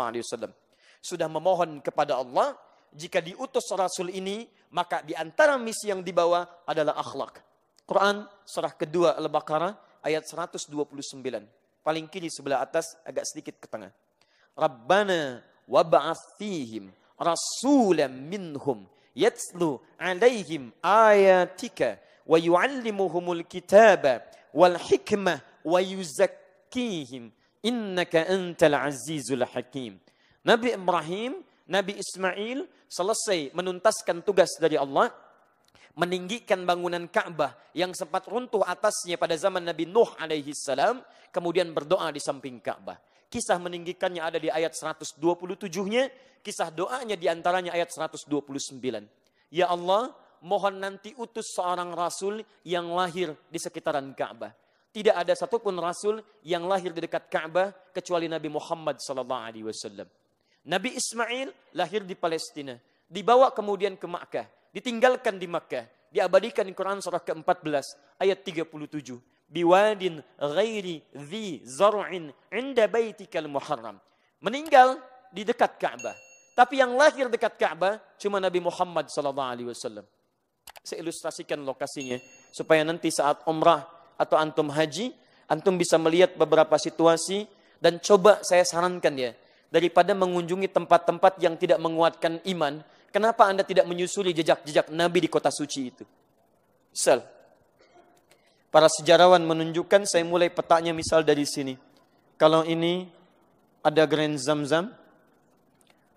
sudah 1.03 1.27
memohon 1.29 1.83
kepada 1.83 2.17
Allah 2.17 2.57
jika 2.95 3.19
diutus 3.19 3.67
Rasul 3.75 4.09
ini 4.15 4.47
maka 4.73 5.03
di 5.03 5.11
antara 5.13 5.59
misi 5.59 5.91
yang 5.91 6.01
dibawa 6.01 6.65
adalah 6.65 6.97
akhlak. 6.97 7.43
Quran 7.85 8.25
surah 8.47 8.73
kedua 8.73 9.13
Al-Baqarah 9.19 10.01
ayat 10.01 10.25
129. 10.25 10.73
Paling 11.85 12.05
kiri 12.09 12.33
sebelah 12.33 12.65
atas 12.65 12.97
agak 13.05 13.29
sedikit 13.29 13.61
ke 13.61 13.69
tengah. 13.69 13.93
Rabbana 14.57 15.45
wab'ath 15.69 16.39
fihim 16.41 16.89
rasulan 17.19 18.09
minhum 18.09 18.89
yatslu 19.13 19.77
alaihim 20.01 20.73
ayatika 20.81 22.01
wa 22.25 22.37
yu'allimuhumul 22.41 23.45
kitaba 23.45 24.25
wal 24.51 24.77
hikmah 24.77 25.41
wa 25.63 25.79
yuzakkihim 25.79 27.29
innaka. 27.61 28.25
Nabi 30.45 30.67
Ibrahim, 30.77 31.31
Nabi 31.65 31.93
Ismail 31.97 32.69
selesai 32.85 33.49
menuntaskan 33.53 34.21
tugas 34.21 34.53
dari 34.61 34.77
Allah 34.77 35.09
meninggikan 35.95 36.67
bangunan 36.67 37.07
Ka'bah 37.07 37.55
yang 37.71 37.95
sempat 37.95 38.27
runtuh 38.27 38.61
atasnya 38.67 39.15
pada 39.15 39.33
zaman 39.39 39.63
Nabi 39.63 39.87
Nuh 39.87 40.11
alaihi 40.19 40.51
salam, 40.51 40.99
kemudian 41.31 41.71
berdoa 41.71 42.11
di 42.11 42.19
samping 42.19 42.59
Ka'bah. 42.59 42.99
Kisah 43.31 43.57
meninggikannya 43.57 44.21
ada 44.21 44.37
di 44.37 44.51
ayat 44.51 44.75
127-nya, 44.75 46.03
kisah 46.43 46.69
doanya 46.69 47.15
di 47.15 47.31
antaranya 47.31 47.73
ayat 47.73 47.89
129. 47.95 48.27
Ya 49.49 49.71
Allah, 49.71 50.11
mohon 50.43 50.81
nanti 50.81 51.15
utus 51.15 51.55
seorang 51.55 51.95
rasul 51.95 52.43
yang 52.67 52.91
lahir 52.91 53.31
di 53.47 53.59
sekitaran 53.61 54.11
Ka'bah. 54.11 54.51
Tidak 54.95 55.11
ada 55.11 55.35
satupun 55.35 55.75
rasul 55.75 56.23
yang 56.43 56.67
lahir 56.67 56.95
di 56.95 57.03
dekat 57.03 57.27
Ka'bah 57.27 57.71
kecuali 57.91 58.31
Nabi 58.31 58.47
Muhammad 58.47 58.99
sallallahu 58.99 59.43
alaihi 59.43 59.67
wasallam. 59.67 60.07
Nabi 60.65 60.97
Ismail 60.97 61.51
lahir 61.77 62.01
di 62.07 62.15
Palestina, 62.17 62.79
dibawa 63.05 63.51
kemudian 63.51 63.99
ke 63.99 64.07
Makkah, 64.09 64.47
ditinggalkan 64.71 65.37
di 65.37 65.45
Makkah, 65.45 65.85
diabadikan 66.09 66.63
di 66.63 66.71
Quran 66.71 67.03
surah 67.03 67.21
ke-14 67.21 68.17
ayat 68.23 68.39
37. 68.41 69.19
Biwadin 69.45 70.23
ghairi 70.41 71.05
dhi 71.13 71.61
zar'in 71.67 72.33
inda 72.49 72.89
baitikal 72.89 73.45
muharram. 73.45 74.01
Meninggal 74.41 74.97
di 75.29 75.45
dekat 75.45 75.77
Ka'bah. 75.77 76.17
Tapi 76.55 76.79
yang 76.79 76.95
lahir 76.95 77.27
dekat 77.27 77.59
Ka'bah 77.59 77.99
cuma 78.15 78.39
Nabi 78.39 78.63
Muhammad 78.63 79.11
sallallahu 79.11 79.51
alaihi 79.51 79.69
wasallam. 79.69 80.07
Saya 80.83 81.05
ilustrasikan 81.05 81.61
lokasinya 81.63 82.19
supaya 82.51 82.83
nanti 82.83 83.13
saat 83.13 83.43
umrah 83.47 83.87
atau 84.19 84.35
antum 84.39 84.71
haji, 84.71 85.11
antum 85.47 85.75
bisa 85.75 85.99
melihat 85.99 86.35
beberapa 86.35 86.75
situasi 86.79 87.47
dan 87.79 87.99
coba 87.99 88.41
saya 88.41 88.63
sarankan 88.63 89.13
ya, 89.13 89.31
daripada 89.69 90.15
mengunjungi 90.15 90.71
tempat-tempat 90.71 91.37
yang 91.43 91.59
tidak 91.59 91.77
menguatkan 91.83 92.39
iman, 92.47 92.79
kenapa 93.11 93.47
Anda 93.47 93.67
tidak 93.67 93.85
menyusuri 93.85 94.31
jejak-jejak 94.31 94.87
Nabi 94.91 95.27
di 95.27 95.29
kota 95.29 95.51
suci 95.51 95.81
itu? 95.91 96.03
Misal, 96.95 97.27
para 98.71 98.87
sejarawan 98.87 99.43
menunjukkan, 99.43 100.07
saya 100.07 100.23
mulai 100.23 100.47
petanya 100.47 100.95
misal 100.95 101.27
dari 101.27 101.43
sini. 101.43 101.75
Kalau 102.39 102.63
ini 102.63 103.07
ada 103.83 104.07
Grand 104.07 104.39
Zamzam, 104.39 104.91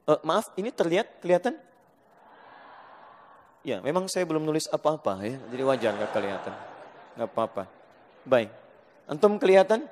uh, 0.06 0.20
maaf, 0.22 0.54
ini 0.54 0.70
terlihat, 0.70 1.18
kelihatan? 1.18 1.58
Ya, 3.66 3.82
memang 3.82 4.06
saya 4.06 4.24
belum 4.24 4.46
nulis 4.46 4.70
apa-apa 4.70 5.18
ya, 5.26 5.36
jadi 5.50 5.62
wajar 5.66 5.92
nggak 5.98 6.12
kelihatan. 6.14 6.54
Nggak 7.18 7.28
apa-apa. 7.34 7.64
Baik. 8.22 8.50
Antum 9.10 9.40
kelihatan? 9.40 9.88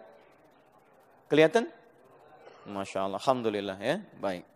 Kelihatan? 1.26 1.66
Masya 2.66 3.06
Allah, 3.06 3.18
Alhamdulillah 3.18 3.78
ya. 3.78 4.02
Baik. 4.22 4.46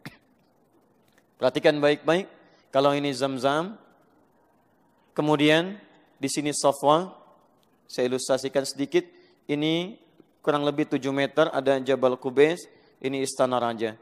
Perhatikan 1.40 1.80
baik-baik. 1.80 2.28
Kalau 2.68 2.92
ini 2.92 3.10
zam-zam. 3.16 3.80
Kemudian 5.16 5.80
di 6.20 6.28
sini 6.28 6.52
sofwa. 6.52 7.16
Saya 7.88 8.12
ilustrasikan 8.12 8.68
sedikit. 8.68 9.08
Ini 9.48 9.96
kurang 10.44 10.68
lebih 10.68 10.86
7 10.86 11.00
meter. 11.10 11.48
Ada 11.48 11.80
Jabal 11.80 12.20
Kubes. 12.20 12.68
Ini 13.00 13.24
istana 13.24 13.56
raja. 13.56 13.96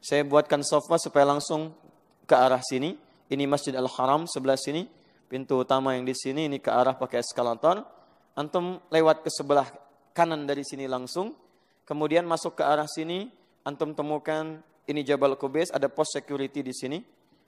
Saya 0.00 0.24
buatkan 0.24 0.64
sofwa 0.64 0.96
supaya 0.96 1.28
langsung 1.28 1.76
ke 2.24 2.34
arah 2.34 2.64
sini. 2.64 2.96
Ini 3.28 3.44
Masjid 3.44 3.76
Al-Haram 3.76 4.24
sebelah 4.24 4.56
sini. 4.56 4.88
Pintu 5.28 5.60
utama 5.60 5.92
yang 5.92 6.08
di 6.08 6.16
sini 6.16 6.48
ini 6.48 6.56
ke 6.56 6.72
arah 6.72 6.96
pakai 6.96 7.20
eskalator. 7.20 7.84
Antum 8.32 8.80
lewat 8.88 9.20
ke 9.20 9.28
sebelah 9.28 9.68
kanan 10.16 10.48
dari 10.48 10.64
sini 10.64 10.88
langsung. 10.88 11.36
Kemudian 11.84 12.24
masuk 12.24 12.56
ke 12.56 12.64
arah 12.64 12.88
sini. 12.88 13.28
Antum 13.68 13.92
temukan 13.92 14.64
ini 14.88 15.04
Jabal 15.04 15.36
Kubes. 15.36 15.68
Ada 15.68 15.92
pos 15.92 16.08
security 16.16 16.64
di 16.64 16.72
sini. 16.72 16.98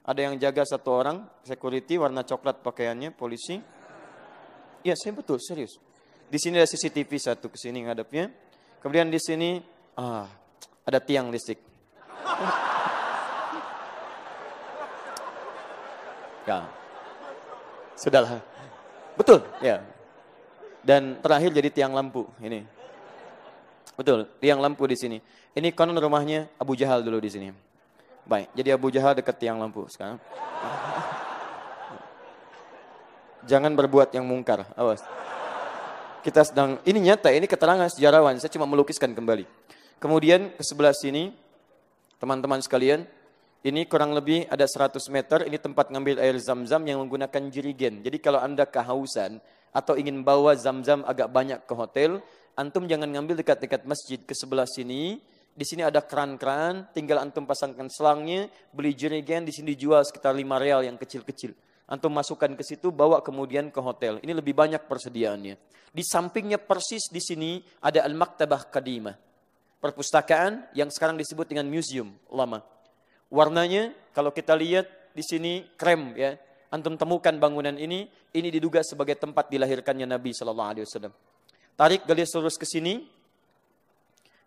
Ada 0.04 0.28
yang 0.28 0.36
jaga 0.36 0.68
satu 0.68 0.92
orang. 0.92 1.24
Security 1.48 1.96
warna 1.96 2.28
coklat 2.28 2.60
pakaiannya. 2.60 3.16
Polisi. 3.16 3.56
Ya 4.84 4.92
saya 4.92 5.16
betul 5.16 5.40
serius. 5.40 5.80
Di 6.28 6.36
sini 6.36 6.60
ada 6.60 6.68
CCTV 6.68 7.10
satu 7.16 7.48
ke 7.48 7.56
sini 7.56 7.88
ngadepnya. 7.88 8.28
Kemudian 8.84 9.08
di 9.08 9.16
sini 9.16 9.56
ah, 9.96 10.28
ada 10.84 11.00
tiang 11.00 11.32
listrik. 11.32 11.64
Ya. 16.50 16.66
Sudahlah. 17.94 18.42
Betul, 19.14 19.46
ya. 19.62 19.86
Dan 20.82 21.22
terakhir 21.22 21.54
jadi 21.54 21.70
tiang 21.70 21.94
lampu 21.94 22.26
ini. 22.42 22.66
Betul, 23.94 24.26
tiang 24.42 24.58
lampu 24.58 24.82
di 24.90 24.98
sini. 24.98 25.22
Ini 25.54 25.70
konon 25.70 25.94
rumahnya 25.94 26.50
Abu 26.58 26.74
Jahal 26.74 27.06
dulu 27.06 27.22
di 27.22 27.30
sini. 27.30 27.54
Baik, 28.26 28.50
jadi 28.56 28.74
Abu 28.74 28.90
Jahal 28.90 29.14
dekat 29.14 29.38
tiang 29.38 29.62
lampu 29.62 29.86
sekarang. 29.92 30.18
Jangan 33.50 33.72
berbuat 33.76 34.10
yang 34.10 34.26
mungkar, 34.26 34.66
awas. 34.74 35.06
Kita 36.26 36.42
sedang, 36.44 36.82
ini 36.82 37.12
nyata, 37.12 37.30
ini 37.32 37.46
keterangan 37.46 37.88
sejarawan, 37.92 38.40
saya 38.42 38.50
cuma 38.52 38.66
melukiskan 38.66 39.14
kembali. 39.14 39.46
Kemudian 40.00 40.50
ke 40.56 40.62
sebelah 40.64 40.96
sini, 40.96 41.32
teman-teman 42.20 42.60
sekalian, 42.60 43.08
ini 43.60 43.84
kurang 43.84 44.16
lebih 44.16 44.48
ada 44.48 44.64
100 44.64 44.96
meter, 45.12 45.44
ini 45.44 45.60
tempat 45.60 45.92
ngambil 45.92 46.16
air 46.16 46.32
zam-zam 46.40 46.80
yang 46.88 47.04
menggunakan 47.04 47.52
jirigen. 47.52 48.00
Jadi 48.00 48.16
kalau 48.16 48.40
Anda 48.40 48.64
kehausan 48.64 49.36
atau 49.68 50.00
ingin 50.00 50.24
bawa 50.24 50.56
zam-zam 50.56 51.04
agak 51.04 51.28
banyak 51.28 51.60
ke 51.68 51.74
hotel, 51.76 52.24
antum 52.56 52.88
jangan 52.88 53.12
ngambil 53.12 53.44
dekat-dekat 53.44 53.84
masjid 53.84 54.16
ke 54.16 54.32
sebelah 54.32 54.64
sini. 54.64 55.20
Di 55.52 55.68
sini 55.68 55.84
ada 55.84 56.00
keran-keran, 56.00 56.88
tinggal 56.96 57.20
antum 57.20 57.44
pasangkan 57.44 57.92
selangnya, 57.92 58.48
beli 58.72 58.96
jirigen, 58.96 59.44
di 59.44 59.52
sini 59.52 59.76
dijual 59.76 60.08
sekitar 60.08 60.32
5 60.32 60.40
real 60.56 60.80
yang 60.80 60.96
kecil-kecil. 60.96 61.52
Antum 61.84 62.16
masukkan 62.16 62.48
ke 62.56 62.64
situ, 62.64 62.88
bawa 62.88 63.20
kemudian 63.20 63.68
ke 63.68 63.80
hotel. 63.82 64.24
Ini 64.24 64.32
lebih 64.32 64.56
banyak 64.56 64.88
persediaannya. 64.88 65.54
Di 65.92 66.00
sampingnya 66.06 66.56
persis 66.56 67.12
di 67.12 67.20
sini 67.20 67.60
ada 67.84 68.08
Al-Maktabah 68.08 68.72
Kadimah. 68.72 69.18
Perpustakaan 69.84 70.72
yang 70.72 70.88
sekarang 70.88 71.20
disebut 71.20 71.50
dengan 71.50 71.68
museum 71.68 72.14
lama. 72.32 72.79
Warnanya 73.30 73.94
kalau 74.10 74.34
kita 74.34 74.58
lihat 74.58 74.90
di 75.14 75.22
sini 75.22 75.64
krem 75.78 76.18
ya. 76.18 76.34
Antum 76.70 76.94
temukan 76.94 77.34
bangunan 77.34 77.74
ini, 77.74 78.06
ini 78.30 78.48
diduga 78.50 78.78
sebagai 78.86 79.18
tempat 79.18 79.50
dilahirkannya 79.50 80.06
Nabi 80.06 80.30
Shallallahu 80.30 80.70
Alaihi 80.70 80.86
Wasallam. 80.86 81.10
Tarik 81.74 82.06
garis 82.06 82.30
lurus 82.30 82.54
ke 82.54 82.62
sini. 82.62 83.10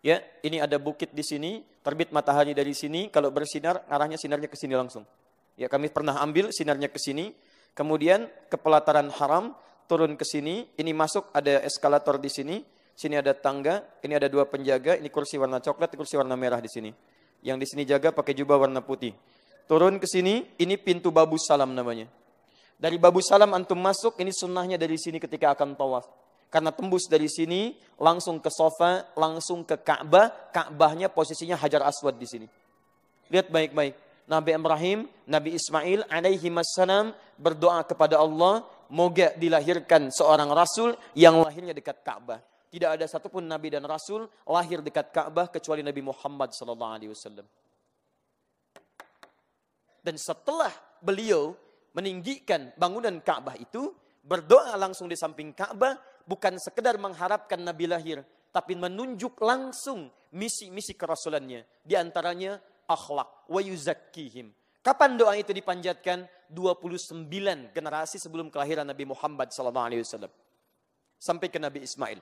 Ya, 0.00 0.24
ini 0.40 0.56
ada 0.56 0.80
bukit 0.80 1.12
di 1.12 1.20
sini, 1.20 1.60
terbit 1.84 2.12
matahari 2.16 2.56
dari 2.56 2.72
sini. 2.72 3.12
Kalau 3.12 3.28
bersinar, 3.28 3.84
arahnya 3.92 4.16
sinarnya 4.16 4.48
ke 4.48 4.56
sini 4.56 4.72
langsung. 4.72 5.04
Ya 5.60 5.68
kami 5.68 5.92
pernah 5.92 6.16
ambil 6.24 6.48
sinarnya 6.48 6.88
ke 6.88 6.96
sini, 6.96 7.36
kemudian 7.76 8.24
ke 8.48 8.56
pelataran 8.56 9.12
haram, 9.20 9.52
turun 9.84 10.16
ke 10.16 10.24
sini, 10.24 10.64
ini 10.80 10.96
masuk 10.96 11.28
ada 11.36 11.60
eskalator 11.60 12.16
di 12.16 12.32
sini, 12.32 12.64
sini 12.96 13.20
ada 13.20 13.36
tangga, 13.36 13.84
ini 14.00 14.16
ada 14.16 14.32
dua 14.32 14.48
penjaga, 14.48 14.96
ini 14.96 15.12
kursi 15.12 15.36
warna 15.36 15.60
coklat, 15.60 15.92
kursi 15.92 16.16
warna 16.16 16.34
merah 16.40 16.58
di 16.58 16.72
sini. 16.72 16.90
Yang 17.44 17.56
di 17.60 17.66
sini 17.68 17.82
jaga 17.84 18.08
pakai 18.08 18.32
jubah 18.32 18.56
warna 18.56 18.80
putih. 18.80 19.12
Turun 19.68 20.00
ke 20.00 20.08
sini, 20.08 20.48
ini 20.56 20.80
pintu 20.80 21.12
babu 21.12 21.36
salam 21.36 21.76
namanya. 21.76 22.08
Dari 22.80 22.96
babu 22.96 23.20
salam 23.20 23.52
antum 23.52 23.76
masuk, 23.76 24.16
ini 24.16 24.32
sunnahnya 24.32 24.80
dari 24.80 24.96
sini 24.96 25.20
ketika 25.20 25.52
akan 25.52 25.76
tawaf. 25.76 26.08
Karena 26.48 26.72
tembus 26.72 27.04
dari 27.04 27.28
sini, 27.28 27.76
langsung 28.00 28.40
ke 28.40 28.48
sofa, 28.48 29.12
langsung 29.12 29.60
ke 29.60 29.76
Ka'bah. 29.76 30.32
Ka'bahnya 30.56 31.12
posisinya 31.12 31.60
Hajar 31.60 31.84
Aswad 31.84 32.16
di 32.16 32.24
sini. 32.24 32.46
Lihat 33.28 33.52
baik-baik. 33.52 33.92
Nabi 34.24 34.56
Ibrahim, 34.56 34.98
Nabi 35.28 35.52
Ismail 35.52 36.08
alaihi 36.08 36.48
wassalam 36.48 37.12
berdoa 37.36 37.84
kepada 37.84 38.16
Allah, 38.16 38.64
moga 38.88 39.36
dilahirkan 39.36 40.08
seorang 40.08 40.48
rasul 40.48 40.96
yang 41.12 41.44
lahirnya 41.44 41.76
dekat 41.76 42.00
Ka'bah. 42.00 42.40
Tidak 42.74 42.90
ada 42.90 43.06
satupun 43.06 43.46
nabi 43.46 43.70
dan 43.70 43.86
rasul 43.86 44.26
lahir 44.50 44.82
dekat 44.82 45.14
Ka'bah 45.14 45.46
kecuali 45.46 45.86
Nabi 45.86 46.02
Muhammad 46.02 46.50
sallallahu 46.50 46.90
alaihi 46.98 47.14
wasallam. 47.14 47.46
Dan 50.02 50.18
setelah 50.18 50.74
beliau 50.98 51.54
meninggikan 51.94 52.74
bangunan 52.74 53.14
Ka'bah 53.22 53.54
itu, 53.54 53.94
berdoa 54.26 54.74
langsung 54.74 55.06
di 55.06 55.14
samping 55.14 55.54
Ka'bah 55.54 55.94
bukan 56.26 56.58
sekedar 56.58 56.98
mengharapkan 56.98 57.62
nabi 57.62 57.86
lahir, 57.86 58.26
tapi 58.50 58.74
menunjuk 58.74 59.38
langsung 59.38 60.10
misi-misi 60.34 60.98
kerasulannya. 60.98 61.62
Di 61.86 61.94
antaranya 61.94 62.58
akhlak 62.90 63.46
wa 63.46 63.60
yuzakkihim. 63.62 64.50
Kapan 64.82 65.16
doa 65.16 65.38
itu 65.38 65.54
dipanjatkan? 65.54 66.26
29 66.50 67.24
generasi 67.72 68.20
sebelum 68.20 68.52
kelahiran 68.52 68.84
Nabi 68.84 69.08
Muhammad 69.08 69.48
sallallahu 69.48 69.86
alaihi 69.88 70.04
wasallam. 70.04 70.28
Sampai 71.16 71.48
ke 71.48 71.56
Nabi 71.56 71.86
Ismail. 71.86 72.20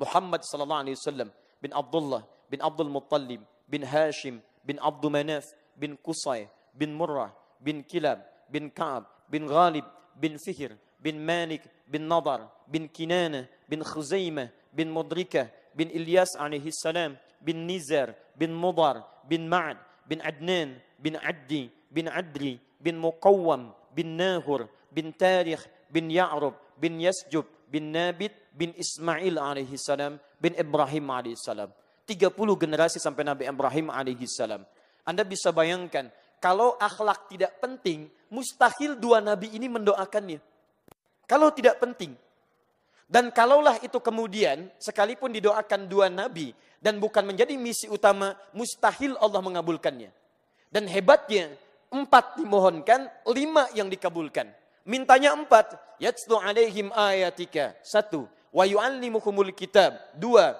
Muhammad 0.00 0.40
sallallahu 0.40 0.82
alaihi 0.88 0.96
wasallam 0.96 1.28
bin 1.60 1.70
Abdullah 1.76 2.24
bin 2.48 2.60
Abdul 2.64 2.88
Muttalib 2.88 3.44
bin 3.68 3.84
Hashim 3.84 4.40
bin 4.64 4.80
Abdul 4.80 5.12
Manaf 5.12 5.44
bin 5.76 5.94
Qusay 6.00 6.48
bin 6.72 6.96
Murrah 6.96 7.30
bin 7.60 7.84
Kilab 7.84 8.24
bin 8.48 8.72
Ka'ab 8.72 9.04
bin 9.28 9.44
Ghalib 9.44 9.84
bin 10.16 10.40
Fihr 10.40 10.72
bin 10.98 11.20
Malik 11.20 11.62
bin 11.84 12.08
Nadar 12.08 12.48
bin 12.64 12.88
Kinana 12.88 13.44
bin 13.68 13.84
Khuzaimah 13.84 14.48
bin 14.72 14.88
Mudrikah 14.88 15.52
bin 15.76 15.92
Ilyas 15.92 16.34
alaihi 16.36 16.72
salam 16.72 17.20
bin 17.44 17.68
Nizar 17.68 18.16
bin 18.36 18.56
Mudar 18.56 19.04
bin 19.28 19.48
Ma'ad 19.48 19.76
bin 20.08 20.20
Adnan 20.24 20.80
bin 20.98 21.14
Addi 21.20 21.68
bin 21.92 22.08
Adri 22.08 22.56
bin 22.80 22.96
Muqawwam 22.96 23.72
bin 23.92 24.16
Nahur 24.16 24.68
bin 24.90 25.12
Tarikh 25.12 25.60
bin 25.92 26.08
Ya'rub 26.08 26.54
bin 26.80 26.98
Yasjub 26.98 27.44
bin 27.70 27.94
Nabit 27.94 28.34
bin 28.50 28.74
Ismail 28.74 29.38
alaihi 29.38 29.78
salam 29.78 30.18
bin 30.42 30.58
Ibrahim 30.58 31.06
alaihi 31.08 31.38
salam. 31.38 31.70
30 32.04 32.34
generasi 32.34 32.98
sampai 32.98 33.22
Nabi 33.22 33.46
Ibrahim 33.46 33.94
alaihi 33.94 34.26
salam. 34.26 34.66
Anda 35.06 35.22
bisa 35.22 35.54
bayangkan 35.54 36.10
kalau 36.40 36.74
akhlak 36.80 37.28
tidak 37.28 37.60
penting, 37.60 38.08
mustahil 38.32 38.96
dua 38.96 39.20
nabi 39.20 39.52
ini 39.52 39.68
mendoakannya. 39.68 40.40
Kalau 41.28 41.52
tidak 41.52 41.76
penting. 41.78 42.16
Dan 43.04 43.28
kalaulah 43.28 43.76
itu 43.84 44.00
kemudian, 44.00 44.72
sekalipun 44.80 45.36
didoakan 45.36 45.84
dua 45.84 46.08
nabi, 46.08 46.56
dan 46.80 46.96
bukan 46.96 47.28
menjadi 47.28 47.52
misi 47.60 47.92
utama, 47.92 48.32
mustahil 48.56 49.20
Allah 49.20 49.44
mengabulkannya. 49.44 50.08
Dan 50.72 50.88
hebatnya, 50.88 51.52
empat 51.92 52.40
dimohonkan, 52.40 53.04
lima 53.36 53.68
yang 53.76 53.92
dikabulkan. 53.92 54.48
Mintanya 54.84 55.36
empat, 55.36 55.76
yatslu 56.00 56.40
alaihim 56.40 56.88
ayatika. 56.96 57.76
Satu, 57.84 58.24
wa 58.50 58.64
yu'allimukumul 58.64 59.52
kitab. 59.52 59.96
Dua, 60.16 60.56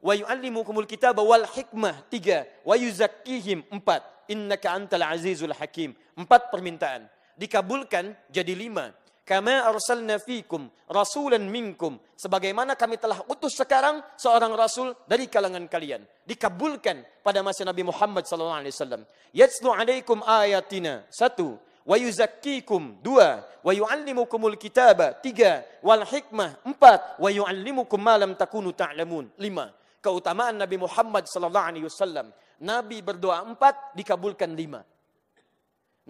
wa 0.00 0.14
yu'allimukumul 0.16 0.88
kitab 0.88 1.20
wal 1.20 1.44
hikmah. 1.44 2.06
Tiga, 2.08 2.48
wa 2.64 2.74
yuzakkihim. 2.74 3.68
Empat, 3.68 4.02
innaka 4.30 4.72
antal 4.72 5.04
azizul 5.04 5.52
hakim. 5.52 5.92
Empat 6.16 6.50
permintaan. 6.50 7.06
Dikabulkan 7.38 8.16
jadi 8.32 8.52
lima. 8.56 8.90
Kama 9.28 9.60
arsalna 9.68 10.16
fikum 10.16 10.72
rasulan 10.88 11.44
minkum. 11.44 12.00
Sebagaimana 12.16 12.72
kami 12.72 12.96
telah 12.96 13.20
utus 13.28 13.60
sekarang 13.60 14.00
seorang 14.16 14.56
rasul 14.56 14.96
dari 15.04 15.28
kalangan 15.28 15.68
kalian. 15.68 16.00
Dikabulkan 16.24 17.04
pada 17.20 17.44
masa 17.44 17.60
Nabi 17.68 17.84
Muhammad 17.84 18.24
SAW. 18.24 19.04
Yatslu 19.36 19.68
alaikum 19.68 20.24
ayatina. 20.24 21.04
Satu. 21.12 21.60
Wa 21.88 21.96
yuzakkikum. 21.96 23.00
Dua. 23.00 23.40
Wa 23.64 23.72
yu'allimukumul 23.72 24.60
kitaba. 24.60 25.16
Tiga. 25.16 25.64
Wal 25.80 26.04
hikmah. 26.04 26.60
Empat. 26.68 27.16
Wa 27.16 27.32
yu'allimukum 27.32 27.96
ma 27.96 28.20
lam 28.20 28.36
takunu 28.36 28.76
ta'lamun. 28.76 29.32
Lima. 29.40 29.72
Keutamaan 30.04 30.60
Nabi 30.60 30.76
Muhammad 30.76 31.24
SAW. 31.24 32.28
Nabi 32.58 32.98
berdoa 33.02 33.42
empat, 33.46 33.94
dikabulkan 33.94 34.50
lima. 34.50 34.82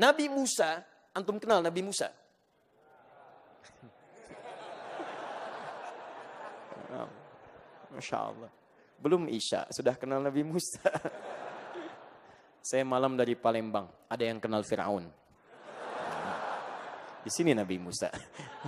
Nabi 0.00 0.32
Musa, 0.32 0.80
antum 1.12 1.36
kenal 1.36 1.60
Nabi 1.60 1.84
Musa? 1.84 2.08
Masya 7.92 8.16
Allah. 8.16 8.48
Belum 8.98 9.28
Isya, 9.28 9.68
sudah 9.70 9.94
kenal 9.94 10.18
Nabi 10.24 10.40
Musa. 10.40 10.80
Saya 12.68 12.84
malam 12.84 13.16
dari 13.16 13.34
Palembang, 13.36 13.88
ada 14.08 14.24
yang 14.24 14.40
kenal 14.40 14.64
Fir'aun. 14.64 15.04
Di 17.28 17.44
sini 17.44 17.52
Nabi 17.52 17.76
Musa. 17.76 18.08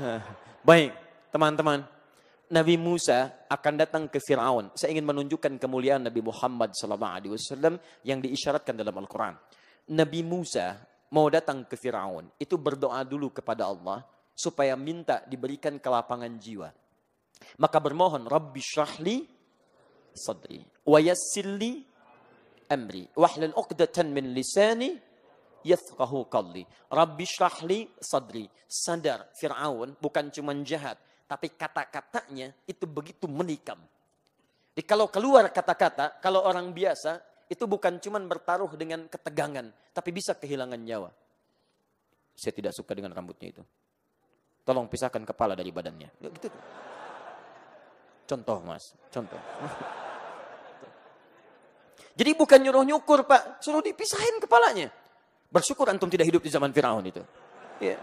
Baik, 0.69 0.93
teman-teman. 1.33 1.81
Nabi 2.53 2.77
Musa 2.77 3.49
akan 3.49 3.75
datang 3.81 4.05
ke 4.05 4.21
Fir'aun. 4.21 4.69
Saya 4.77 4.93
ingin 4.93 5.09
menunjukkan 5.09 5.57
kemuliaan 5.57 6.05
Nabi 6.05 6.21
Muhammad 6.21 6.77
SAW 6.77 7.81
yang 8.05 8.21
diisyaratkan 8.21 8.77
dalam 8.77 8.93
Al-Quran. 9.01 9.33
Nabi 9.97 10.21
Musa 10.21 10.77
mau 11.09 11.33
datang 11.33 11.65
ke 11.65 11.73
Fir'aun. 11.81 12.29
Itu 12.37 12.61
berdoa 12.61 13.01
dulu 13.01 13.33
kepada 13.33 13.65
Allah 13.65 14.05
supaya 14.37 14.77
minta 14.77 15.25
diberikan 15.25 15.81
kelapangan 15.81 16.37
jiwa. 16.37 16.69
Maka 17.65 17.81
bermohon, 17.81 18.29
Rabbi 18.29 18.61
syahli 18.61 19.25
sadri, 20.13 20.61
wa 20.85 21.01
yassirli 21.01 21.81
amri, 22.69 23.09
wahlul 23.17 23.57
uqdatan 23.57 24.13
min 24.13 24.37
lisani, 24.37 25.01
yafqahu 25.65 26.29
qalli. 26.31 26.65
Rabbi 26.91 27.25
syahli 27.27 27.89
sadri. 28.01 28.49
Sadar, 28.71 29.35
Fir'aun 29.35 29.99
bukan 29.99 30.31
cuma 30.31 30.55
jahat, 30.63 30.95
tapi 31.27 31.51
kata-katanya 31.51 32.55
itu 32.71 32.87
begitu 32.87 33.27
menikam. 33.27 33.83
Jadi 34.71 34.87
kalau 34.87 35.11
keluar 35.11 35.51
kata-kata, 35.51 36.23
kalau 36.23 36.47
orang 36.47 36.71
biasa, 36.71 37.19
itu 37.51 37.67
bukan 37.67 37.99
cuma 37.99 38.23
bertaruh 38.23 38.71
dengan 38.79 39.11
ketegangan, 39.11 39.67
tapi 39.91 40.15
bisa 40.15 40.39
kehilangan 40.39 40.79
nyawa. 40.79 41.11
Saya 42.39 42.55
tidak 42.55 42.71
suka 42.71 42.95
dengan 42.95 43.11
rambutnya 43.11 43.59
itu. 43.59 43.63
Tolong 44.63 44.87
pisahkan 44.87 45.27
kepala 45.27 45.59
dari 45.59 45.75
badannya. 45.75 46.07
Gitu. 46.23 46.47
Contoh 48.31 48.63
mas, 48.63 48.95
contoh. 49.11 49.35
Jadi 52.19 52.31
bukan 52.39 52.63
nyuruh 52.63 52.87
nyukur 52.87 53.27
pak, 53.27 53.59
suruh 53.59 53.83
dipisahin 53.83 54.39
kepalanya. 54.39 55.00
Bersyukur 55.51 55.91
antum 55.91 56.07
tidak 56.07 56.31
hidup 56.31 56.43
di 56.47 56.51
zaman 56.51 56.71
Fir'aun 56.71 57.03
itu. 57.11 57.23
Ya. 57.83 57.99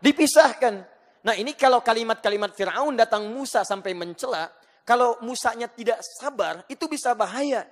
Dipisahkan. 0.00 0.80
Nah 1.20 1.34
ini 1.36 1.52
kalau 1.52 1.84
kalimat-kalimat 1.84 2.56
Fir'aun 2.56 2.96
datang 2.96 3.28
Musa 3.28 3.60
sampai 3.60 3.92
mencela, 3.92 4.48
kalau 4.88 5.20
Musanya 5.20 5.68
tidak 5.68 6.00
sabar, 6.00 6.64
itu 6.64 6.88
bisa 6.88 7.12
bahaya. 7.12 7.68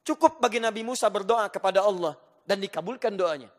Cukup 0.00 0.40
bagi 0.40 0.56
Nabi 0.56 0.80
Musa 0.80 1.04
berdoa 1.12 1.52
kepada 1.52 1.84
Allah 1.84 2.16
dan 2.48 2.56
dikabulkan 2.56 3.12
doanya. 3.12 3.52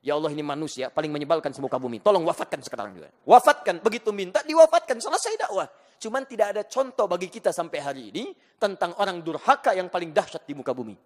Ya 0.00 0.16
Allah 0.16 0.32
ini 0.32 0.40
manusia 0.40 0.88
paling 0.88 1.12
menyebalkan 1.12 1.52
semuka 1.52 1.76
bumi. 1.76 2.00
Tolong 2.00 2.24
wafatkan 2.24 2.64
sekarang 2.64 2.96
juga. 2.96 3.12
Wafatkan. 3.28 3.84
Begitu 3.84 4.08
minta 4.16 4.40
diwafatkan. 4.40 4.96
Selesai 4.96 5.36
dakwah. 5.36 5.68
Cuman 6.00 6.24
tidak 6.24 6.56
ada 6.56 6.62
contoh 6.64 7.04
bagi 7.04 7.28
kita 7.28 7.52
sampai 7.52 7.78
hari 7.84 8.02
ini 8.08 8.32
tentang 8.56 8.96
orang 8.96 9.20
durhaka 9.20 9.76
yang 9.76 9.92
paling 9.92 10.16
dahsyat 10.16 10.48
di 10.48 10.56
muka 10.56 10.72
bumi. 10.72 10.96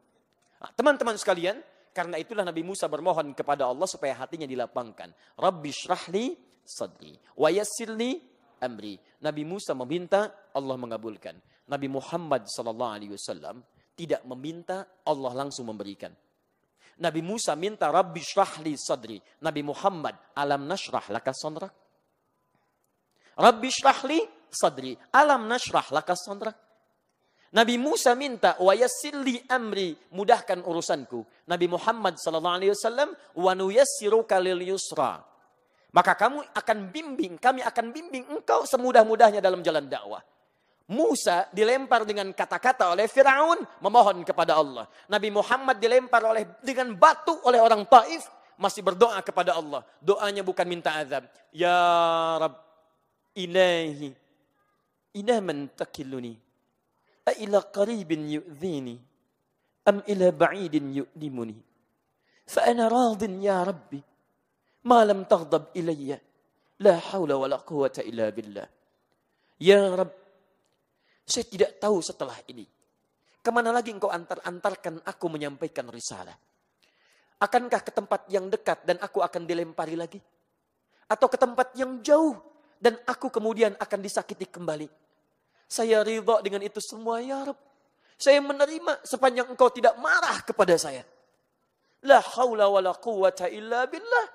Nah, 0.62 0.70
teman-teman 0.78 1.18
sekalian, 1.18 1.58
Karena 1.94 2.18
itulah 2.18 2.42
Nabi 2.42 2.66
Musa 2.66 2.90
bermohon 2.90 3.30
kepada 3.38 3.70
Allah 3.70 3.86
supaya 3.86 4.18
hatinya 4.18 4.50
dilapangkan. 4.50 5.38
Rabbi 5.38 5.70
syrahli 5.70 6.34
sadri 6.66 7.14
wa 7.38 7.46
yassirli 7.54 8.18
amri. 8.58 8.98
Nabi 9.22 9.46
Musa 9.46 9.78
meminta, 9.78 10.50
Allah 10.50 10.74
mengabulkan. 10.74 11.38
Nabi 11.70 11.86
Muhammad 11.86 12.50
sallallahu 12.50 12.92
alaihi 12.98 13.12
wasallam 13.14 13.62
tidak 13.94 14.26
meminta, 14.26 14.90
Allah 15.06 15.32
langsung 15.38 15.70
memberikan. 15.70 16.10
Nabi 16.98 17.22
Musa 17.22 17.54
minta 17.54 17.90
Rabbi 17.90 18.22
syrahli 18.22 18.74
sadri. 18.74 19.18
Nabi 19.42 19.62
Muhammad 19.62 20.14
alam 20.34 20.66
nashrah 20.66 21.10
laka 21.10 21.30
sadrak. 21.30 21.74
Rabbi 23.38 23.68
syrahli 23.70 24.18
sadri. 24.50 24.94
Alam 25.14 25.50
nashrah 25.50 25.90
laka 25.90 26.14
sadrak. 26.14 26.54
Nabi 27.54 27.78
Musa 27.78 28.18
minta 28.18 28.58
wa 28.58 28.74
yassirli 28.74 29.38
amri, 29.46 29.94
mudahkan 30.10 30.58
urusanku. 30.66 31.22
Nabi 31.46 31.70
Muhammad 31.70 32.18
sallallahu 32.18 32.56
alaihi 32.58 32.74
wasallam 32.74 33.14
wa 33.14 33.52
nuyassiruka 33.54 34.42
lil 34.42 34.74
yusra. 34.74 35.22
Maka 35.94 36.18
kamu 36.18 36.42
akan 36.50 36.78
bimbing, 36.90 37.38
kami 37.38 37.62
akan 37.62 37.94
bimbing 37.94 38.26
engkau 38.26 38.66
semudah-mudahnya 38.66 39.38
dalam 39.38 39.62
jalan 39.62 39.86
dakwah. 39.86 40.18
Musa 40.90 41.46
dilempar 41.54 42.02
dengan 42.02 42.34
kata-kata 42.34 42.90
oleh 42.90 43.06
Firaun 43.06 43.62
memohon 43.78 44.26
kepada 44.26 44.58
Allah. 44.58 44.90
Nabi 45.06 45.30
Muhammad 45.30 45.78
dilempar 45.78 46.26
oleh 46.26 46.58
dengan 46.60 46.90
batu 46.98 47.38
oleh 47.46 47.62
orang 47.62 47.86
Taif 47.86 48.26
masih 48.58 48.82
berdoa 48.82 49.22
kepada 49.22 49.54
Allah. 49.54 49.86
Doanya 50.02 50.42
bukan 50.42 50.66
minta 50.66 50.90
azab. 50.98 51.30
Ya 51.54 51.78
Rabb 52.36 52.58
ilahi 53.38 54.10
ila 55.14 55.38
man 55.38 55.70
takiluni 55.72 56.34
أإلى 57.27 57.57
قريب 57.57 58.11
يؤذيني 58.11 58.97
أم 59.87 59.97
إلى 60.09 60.31
بعيد 60.31 60.75
يؤلمني 60.75 61.57
فأنا 62.49 62.87
راض 62.87 63.21
يا 63.43 63.63
ربي 63.63 64.01
ما 64.83 65.05
لم 65.05 65.23
تغضب 65.23 65.63
إلي 65.75 66.19
لا 66.79 66.95
حول 66.97 67.31
ولا 67.33 67.57
قوة 67.61 67.95
إلا 67.99 68.29
بالله 68.29 68.67
Ya 69.59 69.91
Rab, 69.91 70.15
saya 71.27 71.43
tidak 71.43 71.83
tahu 71.83 71.99
setelah 71.99 72.39
ini. 72.47 72.63
Kemana 73.43 73.75
lagi 73.75 73.91
engkau 73.91 74.07
antar-antarkan 74.07 75.03
aku 75.03 75.25
menyampaikan 75.27 75.91
risalah? 75.91 76.31
Akankah 77.43 77.83
ke 77.83 77.91
tempat 77.91 78.31
yang 78.31 78.47
dekat 78.47 78.87
dan 78.87 79.03
aku 79.03 79.19
akan 79.19 79.43
dilempari 79.43 79.99
lagi? 79.99 80.15
Atau 81.11 81.27
ke 81.27 81.35
tempat 81.35 81.75
yang 81.75 81.99
jauh 81.99 82.39
dan 82.79 82.95
aku 83.03 83.27
kemudian 83.27 83.75
akan 83.75 83.99
disakiti 83.99 84.47
kembali? 84.47 84.87
Saya 85.68 86.04
ridha 86.04 86.38
dengan 86.44 86.62
itu 86.62 86.78
semua 86.78 87.18
ya 87.24 87.50
Rab. 87.50 87.58
Saya 88.14 88.38
menerima 88.38 89.02
sepanjang 89.02 89.50
engkau 89.50 89.72
tidak 89.74 89.98
marah 89.98 90.38
kepada 90.46 90.78
saya. 90.78 91.02
La 92.04 92.20
haula 92.20 92.70
wa 92.70 92.80
la 92.84 92.92
quwata 92.94 93.50
illa 93.50 93.88
billah. 93.88 94.26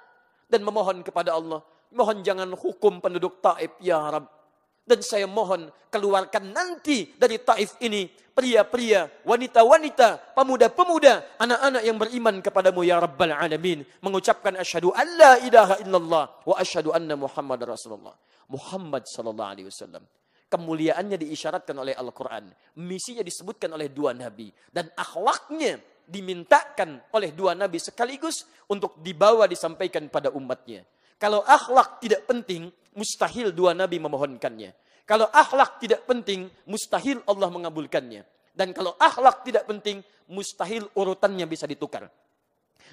Dan 0.50 0.66
memohon 0.66 1.06
kepada 1.06 1.38
Allah. 1.38 1.62
Mohon 1.94 2.26
jangan 2.26 2.50
hukum 2.58 3.00
penduduk 3.00 3.40
Taif 3.40 3.78
ya 3.80 4.02
Rab. 4.10 4.26
Dan 4.84 5.06
saya 5.06 5.30
mohon 5.30 5.70
keluarkan 5.94 6.50
nanti 6.50 7.14
dari 7.14 7.38
Taif 7.38 7.78
ini 7.86 8.10
pria-pria, 8.10 9.06
wanita-wanita, 9.22 10.34
pemuda-pemuda, 10.34 11.38
anak-anak 11.38 11.84
yang 11.86 11.98
beriman 12.02 12.36
kepadamu 12.42 12.82
ya 12.82 12.98
Rabbal 12.98 13.38
Alamin. 13.38 13.86
Mengucapkan 14.02 14.58
asyhadu 14.58 14.90
an 14.98 15.08
la 15.14 15.34
ilaha 15.46 15.76
illallah 15.86 16.26
wa 16.42 16.56
asyhadu 16.58 16.90
anna 16.90 17.14
Muhammad 17.14 17.62
Rasulullah. 17.70 18.18
Muhammad 18.50 19.06
sallallahu 19.06 19.52
alaihi 19.54 19.70
wasallam 19.70 20.02
kemuliaannya 20.50 21.16
diisyaratkan 21.16 21.78
oleh 21.78 21.94
Al-Quran. 21.94 22.50
Misinya 22.82 23.22
disebutkan 23.22 23.70
oleh 23.72 23.94
dua 23.94 24.18
nabi. 24.18 24.50
Dan 24.68 24.90
akhlaknya 24.98 25.78
dimintakan 26.10 27.14
oleh 27.14 27.30
dua 27.32 27.54
nabi 27.54 27.78
sekaligus 27.78 28.50
untuk 28.66 28.98
dibawa 29.00 29.46
disampaikan 29.46 30.10
pada 30.10 30.34
umatnya. 30.34 30.82
Kalau 31.22 31.46
akhlak 31.46 32.02
tidak 32.02 32.26
penting, 32.26 32.74
mustahil 32.98 33.54
dua 33.54 33.78
nabi 33.78 34.02
memohonkannya. 34.02 34.74
Kalau 35.06 35.30
akhlak 35.30 35.78
tidak 35.82 36.06
penting, 36.10 36.50
mustahil 36.66 37.22
Allah 37.30 37.50
mengabulkannya. 37.50 38.26
Dan 38.54 38.74
kalau 38.74 38.98
akhlak 38.98 39.46
tidak 39.46 39.66
penting, 39.70 40.02
mustahil 40.30 40.86
urutannya 40.94 41.46
bisa 41.46 41.66
ditukar. 41.70 42.10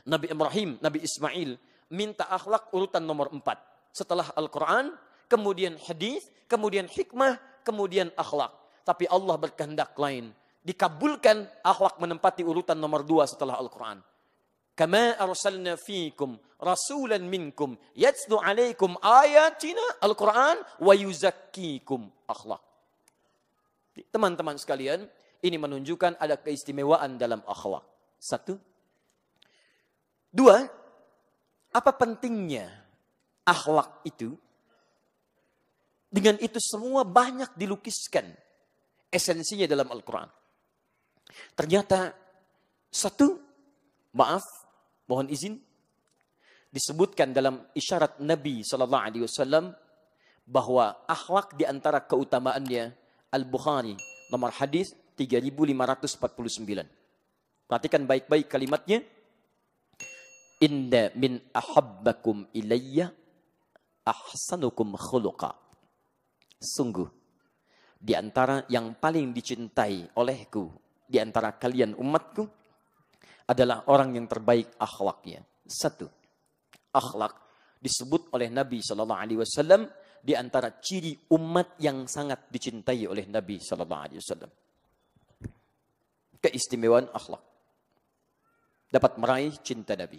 Nabi 0.06 0.32
Ibrahim, 0.32 0.76
Nabi 0.80 1.02
Ismail 1.04 1.56
minta 1.92 2.26
akhlak 2.26 2.72
urutan 2.74 3.04
nomor 3.04 3.30
empat. 3.30 3.60
Setelah 3.92 4.32
Al-Quran, 4.36 4.92
kemudian 5.26 5.78
hadis, 5.86 6.30
kemudian 6.50 6.86
hikmah, 6.90 7.38
kemudian 7.66 8.10
akhlak. 8.14 8.54
Tapi 8.86 9.10
Allah 9.10 9.36
berkehendak 9.38 9.94
lain. 9.98 10.30
Dikabulkan 10.62 11.46
akhlak 11.62 11.98
menempati 12.02 12.42
urutan 12.42 12.78
nomor 12.78 13.06
dua 13.06 13.26
setelah 13.26 13.58
Al-Quran. 13.58 14.02
Kama 14.76 15.16
arsalna 15.16 15.78
fikum 15.80 16.36
rasulan 16.60 17.24
minkum 17.24 17.80
yatslu 17.96 18.36
alaikum 18.36 18.92
ayatina 19.00 20.04
Al-Quran 20.04 20.60
wa 20.82 20.92
yuzakkikum 20.92 22.06
akhlak. 22.28 22.60
Teman-teman 24.12 24.60
sekalian, 24.60 25.08
ini 25.40 25.56
menunjukkan 25.56 26.20
ada 26.20 26.36
keistimewaan 26.36 27.16
dalam 27.16 27.40
akhlak. 27.48 27.84
Satu. 28.20 28.60
Dua, 30.28 30.60
apa 31.72 31.90
pentingnya 31.96 32.68
akhlak 33.48 34.04
itu 34.04 34.36
dengan 36.06 36.38
itu 36.38 36.58
semua 36.62 37.02
banyak 37.02 37.54
dilukiskan 37.58 38.30
esensinya 39.10 39.66
dalam 39.66 39.90
Al-Quran. 39.90 40.28
Ternyata 41.58 42.14
satu, 42.90 43.36
maaf, 44.14 44.44
mohon 45.10 45.28
izin, 45.28 45.58
disebutkan 46.70 47.32
dalam 47.32 47.64
isyarat 47.72 48.20
Nabi 48.20 48.62
Wasallam 48.62 49.74
bahwa 50.46 50.94
akhlak 51.10 51.58
di 51.58 51.66
antara 51.66 52.04
keutamaannya 52.04 52.94
Al-Bukhari 53.34 53.98
nomor 54.30 54.54
hadis 54.54 54.94
3549. 55.18 56.86
Perhatikan 57.66 58.06
baik-baik 58.06 58.46
kalimatnya. 58.46 59.02
Inna 60.62 61.12
min 61.18 61.36
ahabbakum 61.52 62.48
ilayya 62.56 63.12
ahsanukum 64.06 64.96
khuluqa. 64.96 65.65
Sungguh, 66.56 67.08
di 67.96 68.12
antara 68.16 68.64
yang 68.72 68.96
paling 68.96 69.32
dicintai 69.32 70.16
olehku, 70.16 70.68
di 71.04 71.20
antara 71.20 71.56
kalian 71.56 71.96
umatku, 71.96 72.44
adalah 73.46 73.86
orang 73.92 74.18
yang 74.18 74.26
terbaik 74.26 74.74
akhlaknya. 74.80 75.44
Satu, 75.66 76.06
akhlak 76.90 77.34
disebut 77.78 78.32
oleh 78.34 78.50
Nabi 78.50 78.82
Shallallahu 78.82 79.20
Alaihi 79.20 79.38
Wasallam 79.38 79.86
di 80.18 80.34
antara 80.34 80.74
ciri 80.82 81.14
umat 81.30 81.78
yang 81.78 82.10
sangat 82.10 82.50
dicintai 82.50 83.06
oleh 83.06 83.30
Nabi 83.30 83.62
Shallallahu 83.62 84.02
Alaihi 84.02 84.18
Wasallam. 84.18 84.50
Keistimewaan 86.42 87.06
akhlak 87.14 87.42
dapat 88.90 89.12
meraih 89.18 89.54
cinta 89.62 89.94
Nabi. 89.94 90.18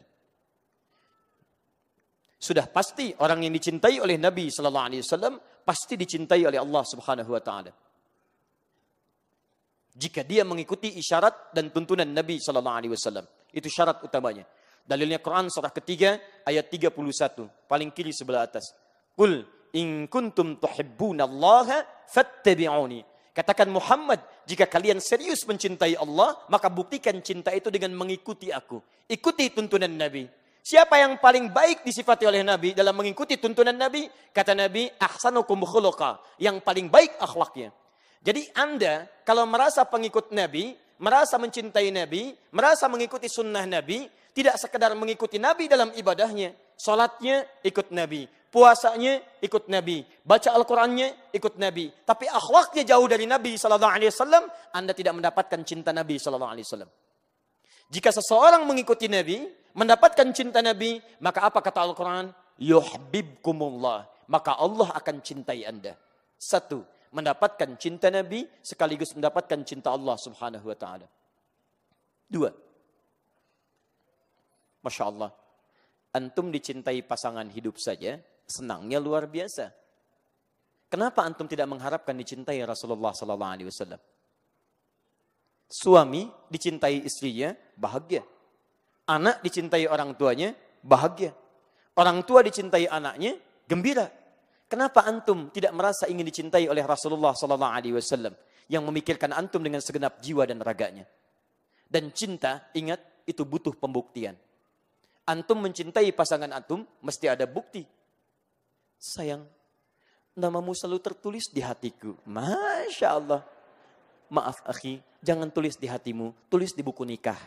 Sudah 2.37 2.69
pasti 2.69 3.11
orang 3.17 3.43
yang 3.43 3.53
dicintai 3.57 3.97
oleh 3.97 4.15
Nabi 4.15 4.47
Shallallahu 4.47 4.87
Alaihi 4.87 5.01
Wasallam 5.03 5.35
pasti 5.67 5.99
dicintai 5.99 6.47
oleh 6.47 6.55
Allah 6.55 6.83
Subhanahu 6.87 7.35
wa 7.35 7.41
taala. 7.43 7.75
Jika 9.91 10.23
dia 10.23 10.47
mengikuti 10.47 10.95
isyarat 10.95 11.51
dan 11.51 11.67
tuntunan 11.75 12.07
Nabi 12.07 12.39
sallallahu 12.39 12.77
alaihi 12.79 12.93
wasallam, 12.95 13.27
itu 13.51 13.67
syarat 13.67 13.99
utamanya. 13.99 14.47
Dalilnya 14.87 15.19
Quran 15.19 15.51
surah 15.51 15.73
ketiga 15.75 16.15
ayat 16.47 16.71
31, 16.71 16.95
paling 17.67 17.91
kiri 17.91 18.15
sebelah 18.15 18.47
atas. 18.47 18.71
Qul 19.11 19.43
in 19.75 20.07
kuntum 20.07 20.55
tuhibbunallaha 20.55 22.07
fattabi'uni. 22.07 23.03
Katakan 23.35 23.67
Muhammad, 23.69 24.23
jika 24.47 24.65
kalian 24.65 24.97
serius 25.03 25.43
mencintai 25.45 25.99
Allah, 25.99 26.39
maka 26.49 26.71
buktikan 26.71 27.19
cinta 27.19 27.51
itu 27.53 27.67
dengan 27.67 27.93
mengikuti 27.93 28.49
aku. 28.49 28.79
Ikuti 29.05 29.53
tuntunan 29.53 29.91
Nabi. 29.91 30.25
Siapa 30.67 30.99
yang 30.99 31.15
paling 31.15 31.47
baik 31.47 31.87
disifati 31.87 32.27
oleh 32.27 32.43
Nabi 32.43 32.75
dalam 32.75 32.91
mengikuti 32.91 33.39
tuntunan 33.39 33.71
Nabi? 33.71 34.03
Kata 34.35 34.51
Nabi, 34.51 34.91
ahsanukum 34.99 35.63
khuluqa. 35.63 36.19
Yang 36.43 36.59
paling 36.59 36.91
baik 36.91 37.15
akhlaknya. 37.23 37.71
Jadi 38.19 38.51
Anda 38.51 39.07
kalau 39.23 39.47
merasa 39.47 39.87
pengikut 39.87 40.35
Nabi, 40.35 40.75
merasa 40.99 41.39
mencintai 41.39 41.87
Nabi, 41.87 42.35
merasa 42.51 42.91
mengikuti 42.91 43.31
sunnah 43.31 43.63
Nabi, 43.63 44.11
tidak 44.35 44.59
sekedar 44.59 44.91
mengikuti 44.91 45.39
Nabi 45.39 45.71
dalam 45.71 45.95
ibadahnya. 45.95 46.51
Salatnya 46.75 47.47
ikut 47.63 47.95
Nabi. 47.95 48.27
Puasanya 48.51 49.23
ikut 49.39 49.71
Nabi. 49.71 50.03
Baca 50.19 50.51
Al-Qurannya 50.51 51.31
ikut 51.31 51.55
Nabi. 51.55 51.95
Tapi 52.03 52.27
akhlaknya 52.27 52.83
jauh 52.83 53.07
dari 53.07 53.23
Nabi 53.23 53.55
SAW, 53.55 54.19
Anda 54.75 54.91
tidak 54.91 55.15
mendapatkan 55.15 55.63
cinta 55.63 55.95
Nabi 55.95 56.19
SAW. 56.19 57.07
Jika 57.87 58.11
seseorang 58.11 58.67
mengikuti 58.67 59.07
Nabi, 59.07 59.47
mendapatkan 59.77 60.27
cinta 60.33 60.65
Nabi, 60.65 60.97
maka 61.21 61.45
apa 61.45 61.61
kata 61.61 61.85
Al-Quran? 61.85 62.33
Yuhbibkumullah. 62.57 64.09
Maka 64.27 64.57
Allah 64.57 64.91
akan 64.97 65.21
cintai 65.21 65.63
anda. 65.63 65.93
Satu, 66.35 66.83
mendapatkan 67.13 67.77
cinta 67.79 68.11
Nabi 68.11 68.43
sekaligus 68.59 69.15
mendapatkan 69.15 69.61
cinta 69.63 69.93
Allah 69.93 70.17
subhanahu 70.19 70.65
wa 70.67 70.77
ta'ala. 70.77 71.07
Dua, 72.27 72.51
Masya 74.83 75.03
Allah. 75.07 75.31
Antum 76.11 76.49
dicintai 76.51 77.03
pasangan 77.05 77.45
hidup 77.51 77.77
saja, 77.77 78.19
senangnya 78.47 78.97
luar 78.97 79.29
biasa. 79.29 79.69
Kenapa 80.87 81.23
antum 81.27 81.45
tidak 81.45 81.67
mengharapkan 81.67 82.15
dicintai 82.15 82.63
Rasulullah 82.63 83.11
Sallallahu 83.11 83.53
Alaihi 83.53 83.67
Wasallam? 83.67 84.01
Suami 85.67 86.31
dicintai 86.47 87.03
istrinya, 87.03 87.51
bahagia. 87.75 88.23
Anak 89.07 89.39
dicintai 89.39 89.87
orang 89.87 90.13
tuanya, 90.19 90.51
bahagia. 90.83 91.31
Orang 91.95 92.27
tua 92.27 92.43
dicintai 92.43 92.85
anaknya, 92.91 93.39
gembira. 93.65 94.11
Kenapa 94.67 95.07
antum 95.07 95.47
tidak 95.47 95.71
merasa 95.71 96.11
ingin 96.11 96.27
dicintai 96.27 96.67
oleh 96.67 96.83
Rasulullah 96.83 97.31
Sallallahu 97.31 97.71
Alaihi 97.71 97.95
Wasallam 97.95 98.35
yang 98.67 98.83
memikirkan 98.83 99.31
antum 99.31 99.63
dengan 99.63 99.79
segenap 99.79 100.19
jiwa 100.19 100.43
dan 100.43 100.59
raganya? 100.59 101.07
Dan 101.87 102.11
cinta, 102.11 102.67
ingat, 102.75 102.99
itu 103.23 103.47
butuh 103.47 103.71
pembuktian. 103.79 104.35
Antum 105.23 105.63
mencintai 105.63 106.11
pasangan 106.11 106.51
antum, 106.51 106.83
mesti 106.99 107.31
ada 107.31 107.47
bukti. 107.47 107.87
Sayang, 108.99 109.47
namamu 110.35 110.75
selalu 110.75 110.99
tertulis 110.99 111.47
di 111.47 111.63
hatiku. 111.63 112.19
Masya 112.27 113.07
Allah. 113.07 113.41
Maaf 114.27 114.59
akhi, 114.67 114.99
jangan 115.23 115.47
tulis 115.47 115.79
di 115.79 115.87
hatimu, 115.87 116.51
tulis 116.51 116.75
di 116.75 116.83
buku 116.83 117.07
nikah. 117.07 117.39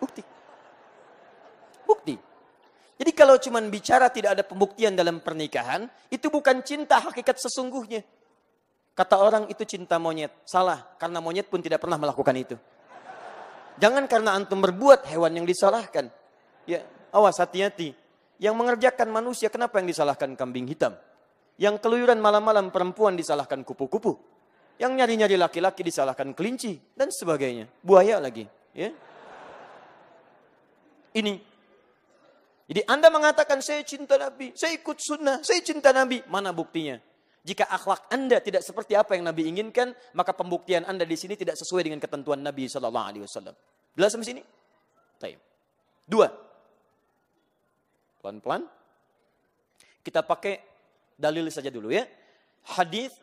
Bukti. 0.00 0.22
Bukti. 1.86 2.14
Jadi 2.96 3.10
kalau 3.12 3.36
cuma 3.36 3.60
bicara 3.60 4.08
tidak 4.08 4.40
ada 4.40 4.44
pembuktian 4.44 4.96
dalam 4.96 5.20
pernikahan, 5.20 5.84
itu 6.08 6.32
bukan 6.32 6.64
cinta 6.64 6.96
hakikat 7.00 7.36
sesungguhnya. 7.36 8.00
Kata 8.96 9.20
orang 9.20 9.44
itu 9.52 9.60
cinta 9.68 10.00
monyet. 10.00 10.32
Salah, 10.48 10.96
karena 10.96 11.20
monyet 11.20 11.52
pun 11.52 11.60
tidak 11.60 11.84
pernah 11.84 12.00
melakukan 12.00 12.32
itu. 12.32 12.56
Jangan 13.76 14.08
karena 14.08 14.32
antum 14.32 14.64
berbuat 14.64 15.04
hewan 15.12 15.36
yang 15.36 15.44
disalahkan. 15.44 16.08
Ya, 16.64 16.80
awas 17.12 17.36
hati-hati. 17.36 17.92
Yang 18.40 18.54
mengerjakan 18.56 19.12
manusia 19.12 19.52
kenapa 19.52 19.76
yang 19.80 19.88
disalahkan 19.92 20.32
kambing 20.32 20.64
hitam? 20.64 20.96
Yang 21.60 21.84
keluyuran 21.84 22.16
malam-malam 22.16 22.72
perempuan 22.72 23.16
disalahkan 23.16 23.60
kupu-kupu. 23.60 24.16
Yang 24.80 24.92
nyari-nyari 24.96 25.36
laki-laki 25.36 25.84
disalahkan 25.84 26.32
kelinci 26.32 26.80
dan 26.96 27.12
sebagainya. 27.12 27.68
Buaya 27.84 28.16
lagi, 28.20 28.48
ya. 28.72 28.92
Ini. 31.16 31.34
Jadi 32.66 32.82
Anda 32.84 33.08
mengatakan 33.08 33.62
saya 33.64 33.80
cinta 33.86 34.20
Nabi, 34.20 34.52
saya 34.52 34.76
ikut 34.76 34.98
sunnah, 35.00 35.40
saya 35.40 35.62
cinta 35.64 35.94
Nabi. 35.94 36.20
Mana 36.28 36.52
buktinya? 36.52 37.00
Jika 37.46 37.70
akhlak 37.70 38.10
Anda 38.10 38.42
tidak 38.42 38.66
seperti 38.66 38.98
apa 38.98 39.14
yang 39.14 39.30
Nabi 39.30 39.46
inginkan, 39.46 39.94
maka 40.18 40.34
pembuktian 40.34 40.82
Anda 40.82 41.06
di 41.06 41.14
sini 41.14 41.38
tidak 41.38 41.54
sesuai 41.54 41.86
dengan 41.86 42.02
ketentuan 42.02 42.42
Nabi 42.42 42.66
Shallallahu 42.66 43.06
Alaihi 43.06 43.22
Wasallam. 43.22 43.54
Jelas 43.94 44.10
sampai 44.12 44.26
sini? 44.26 44.42
Taib. 45.22 45.38
Dua. 46.04 46.26
Pelan-pelan. 48.18 48.66
Kita 50.02 50.26
pakai 50.26 50.58
dalil 51.14 51.46
saja 51.54 51.70
dulu 51.70 51.94
ya. 51.94 52.02
Hadis 52.66 53.14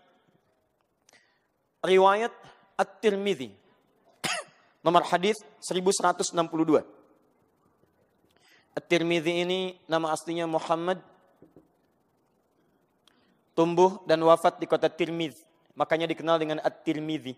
riwayat 1.84 2.32
At-Tirmidzi. 2.80 3.52
Nomor 4.88 5.04
hadis 5.04 5.44
1162. 5.60 7.03
At-Tirmidzi 8.74 9.46
ini 9.46 9.78
nama 9.86 10.10
aslinya 10.10 10.50
Muhammad 10.50 10.98
tumbuh 13.54 14.02
dan 14.10 14.22
wafat 14.26 14.58
di 14.58 14.66
kota 14.66 14.90
Tirmidz. 14.90 15.46
Makanya 15.74 16.10
dikenal 16.10 16.38
dengan 16.38 16.58
At-Tirmidzi. 16.62 17.34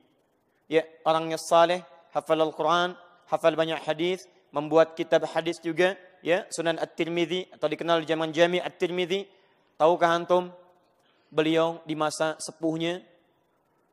Ya, 0.67 0.83
orangnya 1.05 1.39
saleh, 1.39 1.83
hafal 2.11 2.41
Al-Quran, 2.41 2.97
hafal 3.27 3.53
banyak 3.53 3.79
hadis, 3.85 4.27
membuat 4.51 4.97
kitab 4.97 5.23
hadis 5.29 5.59
juga, 5.61 5.95
ya, 6.23 6.43
Sunan 6.51 6.79
At-Tirmidzi 6.79 7.51
atau 7.53 7.67
dikenal 7.69 8.03
di 8.03 8.07
zaman 8.09 8.31
Jami 8.31 8.59
At-Tirmidzi. 8.59 9.27
Tahukah 9.75 10.11
antum? 10.15 10.49
Beliau 11.27 11.83
di 11.83 11.99
masa 11.99 12.39
sepuhnya 12.39 13.03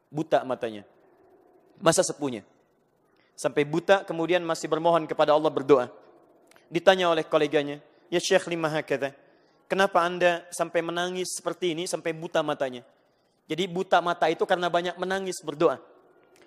buta 0.07 0.47
matanya. 0.47 0.87
Masa 1.83 2.07
sepuhnya. 2.07 2.47
Sampai 3.35 3.67
buta 3.67 4.07
kemudian 4.07 4.47
masih 4.47 4.71
bermohon 4.71 5.11
kepada 5.11 5.35
Allah 5.35 5.51
berdoa. 5.51 5.91
Ditanya 6.73 7.13
oleh 7.13 7.29
koleganya, 7.29 7.85
"Ya 8.09 8.17
Syekh 8.17 8.49
lima 8.49 8.73
hakadha?" 8.73 9.13
Kenapa 9.69 10.01
Anda 10.05 10.45
sampai 10.53 10.81
menangis 10.81 11.37
seperti 11.37 11.77
ini, 11.77 11.85
sampai 11.85 12.17
buta 12.17 12.41
matanya? 12.41 12.81
Jadi 13.49 13.69
buta 13.69 14.01
mata 14.01 14.29
itu 14.33 14.45
karena 14.49 14.73
banyak 14.73 14.97
menangis 14.97 15.41
berdoa. 15.45 15.77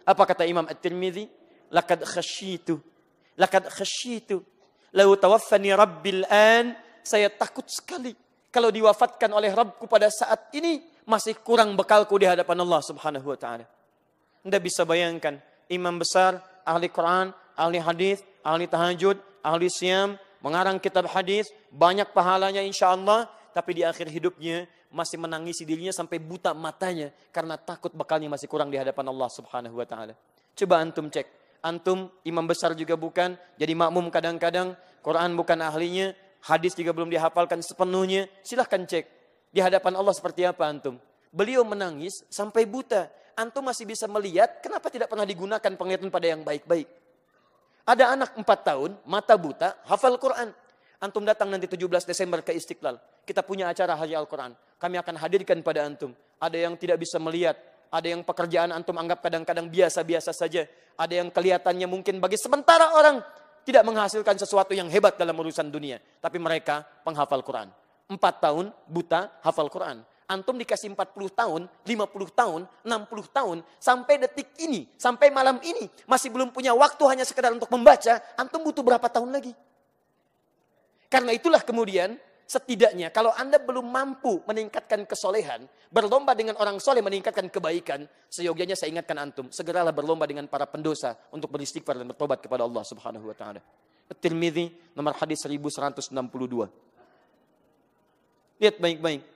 Apa 0.06 0.24
kata 0.26 0.46
Imam 0.46 0.66
At-Tirmidzi? 0.66 1.26
Laqad 1.74 2.06
khasyitu. 2.06 2.78
Laqad 3.38 3.66
khasyitu. 3.70 4.46
Lau 4.94 5.14
tawaffani 5.18 5.74
rabbil 5.74 6.22
an. 6.30 6.78
Saya 7.02 7.30
takut 7.34 7.66
sekali. 7.66 8.14
Kalau 8.54 8.70
diwafatkan 8.70 9.30
oleh 9.34 9.52
Rabbku 9.52 9.90
pada 9.90 10.08
saat 10.08 10.54
ini, 10.56 10.80
masih 11.04 11.36
kurang 11.44 11.76
bekalku 11.76 12.16
di 12.16 12.26
hadapan 12.26 12.64
Allah 12.64 12.82
subhanahu 12.82 13.28
wa 13.34 13.38
ta'ala. 13.38 13.66
Anda 14.46 14.58
bisa 14.62 14.88
bayangkan, 14.88 15.42
imam 15.68 15.98
besar, 16.00 16.40
ahli 16.64 16.88
Quran, 16.88 17.34
ahli 17.58 17.78
hadis, 17.82 18.24
ahli 18.46 18.70
tahajud, 18.70 19.18
ahli 19.46 19.70
siam, 19.70 20.18
mengarang 20.42 20.82
kitab 20.82 21.06
hadis, 21.14 21.54
banyak 21.70 22.10
pahalanya 22.10 22.66
insya 22.66 22.90
Allah, 22.98 23.30
tapi 23.54 23.78
di 23.78 23.84
akhir 23.86 24.10
hidupnya 24.10 24.66
masih 24.90 25.22
menangisi 25.22 25.62
dirinya 25.62 25.94
sampai 25.94 26.18
buta 26.18 26.56
matanya 26.58 27.14
karena 27.30 27.60
takut 27.60 27.94
bekalnya 27.94 28.32
masih 28.32 28.50
kurang 28.50 28.74
di 28.74 28.82
hadapan 28.82 29.06
Allah 29.12 29.30
Subhanahu 29.30 29.78
wa 29.78 29.86
taala. 29.86 30.18
Coba 30.58 30.82
antum 30.82 31.12
cek. 31.12 31.46
Antum 31.66 32.10
imam 32.26 32.46
besar 32.46 32.78
juga 32.78 32.94
bukan, 32.94 33.38
jadi 33.58 33.74
makmum 33.74 34.14
kadang-kadang, 34.14 34.78
Quran 35.02 35.34
bukan 35.34 35.58
ahlinya, 35.66 36.14
hadis 36.46 36.78
juga 36.78 36.94
belum 36.94 37.10
dihafalkan 37.10 37.62
sepenuhnya. 37.66 38.30
Silahkan 38.46 38.86
cek. 38.86 39.06
Di 39.50 39.60
hadapan 39.64 39.98
Allah 39.98 40.14
seperti 40.14 40.46
apa 40.46 40.70
antum? 40.70 41.02
Beliau 41.34 41.66
menangis 41.66 42.22
sampai 42.30 42.70
buta. 42.70 43.10
Antum 43.36 43.68
masih 43.68 43.84
bisa 43.84 44.08
melihat, 44.08 44.64
kenapa 44.64 44.88
tidak 44.88 45.12
pernah 45.12 45.28
digunakan 45.28 45.72
penglihatan 45.76 46.08
pada 46.08 46.28
yang 46.32 46.46
baik-baik? 46.46 46.88
Ada 47.86 48.18
anak 48.18 48.34
4 48.34 48.42
tahun, 48.66 48.92
mata 49.06 49.38
buta, 49.38 49.78
hafal 49.86 50.18
Quran. 50.18 50.50
Antum 50.98 51.22
datang 51.22 51.54
nanti 51.54 51.70
17 51.70 52.02
Desember 52.10 52.42
ke 52.42 52.50
Istiqlal. 52.58 52.98
Kita 53.22 53.46
punya 53.46 53.70
acara 53.70 53.94
Haji 53.94 54.18
Al-Quran. 54.18 54.58
Kami 54.82 54.98
akan 54.98 55.16
hadirkan 55.22 55.62
pada 55.62 55.86
antum. 55.86 56.18
Ada 56.42 56.66
yang 56.66 56.74
tidak 56.82 56.98
bisa 56.98 57.22
melihat. 57.22 57.54
Ada 57.94 58.18
yang 58.18 58.26
pekerjaan 58.26 58.74
antum 58.74 58.98
anggap 58.98 59.22
kadang-kadang 59.22 59.70
biasa-biasa 59.70 60.34
saja. 60.34 60.66
Ada 60.98 61.22
yang 61.22 61.30
kelihatannya 61.30 61.86
mungkin 61.86 62.18
bagi 62.18 62.42
sementara 62.42 62.90
orang 62.98 63.22
tidak 63.62 63.86
menghasilkan 63.86 64.34
sesuatu 64.34 64.74
yang 64.74 64.90
hebat 64.90 65.14
dalam 65.22 65.38
urusan 65.38 65.70
dunia. 65.70 66.02
Tapi 66.18 66.42
mereka 66.42 66.82
penghafal 67.06 67.46
Quran. 67.46 67.70
Empat 68.10 68.42
tahun 68.42 68.74
buta 68.90 69.30
hafal 69.46 69.70
Quran. 69.70 70.02
Antum 70.26 70.58
dikasih 70.58 70.90
40 70.90 71.30
tahun, 71.38 71.62
50 71.86 72.34
tahun, 72.34 72.66
60 72.82 73.30
tahun, 73.30 73.58
sampai 73.78 74.18
detik 74.18 74.58
ini, 74.58 74.90
sampai 74.98 75.30
malam 75.30 75.62
ini, 75.62 75.86
masih 76.10 76.34
belum 76.34 76.50
punya 76.50 76.74
waktu 76.74 77.04
hanya 77.06 77.22
sekedar 77.22 77.54
untuk 77.54 77.70
membaca, 77.70 78.18
antum 78.34 78.66
butuh 78.66 78.82
berapa 78.82 79.06
tahun 79.06 79.30
lagi? 79.30 79.54
Karena 81.14 81.30
itulah 81.30 81.62
kemudian, 81.62 82.18
setidaknya 82.50 83.14
kalau 83.14 83.38
Anda 83.38 83.62
belum 83.62 83.86
mampu 83.86 84.42
meningkatkan 84.50 85.06
kesolehan, 85.06 85.70
berlomba 85.94 86.34
dengan 86.34 86.58
orang 86.58 86.82
soleh 86.82 87.06
meningkatkan 87.06 87.46
kebaikan, 87.54 88.10
seyogianya 88.26 88.74
saya 88.74 88.98
ingatkan 88.98 89.22
antum, 89.22 89.54
segeralah 89.54 89.94
berlomba 89.94 90.26
dengan 90.26 90.50
para 90.50 90.66
pendosa 90.66 91.14
untuk 91.30 91.54
beristighfar 91.54 92.02
dan 92.02 92.10
bertobat 92.10 92.42
kepada 92.42 92.66
Allah 92.66 92.82
subhanahu 92.82 93.30
wa 93.30 93.38
ta'ala. 93.38 93.62
Tirmidzi 94.18 94.98
nomor 94.98 95.14
hadis 95.22 95.46
1162. 95.46 96.10
Lihat 98.58 98.82
baik-baik 98.82 99.35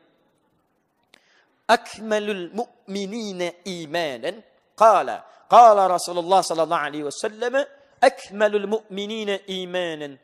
akmalul 1.69 2.49
mu'minina 2.49 3.61
imanan 3.69 4.41
qala 4.73 5.21
qala 5.45 5.85
Rasulullah 5.85 6.41
sallallahu 6.41 6.85
alaihi 6.89 7.05
wasallam 7.05 7.61
akmalul 8.01 8.65
mu'minina 8.65 9.45
imanan 9.45 10.17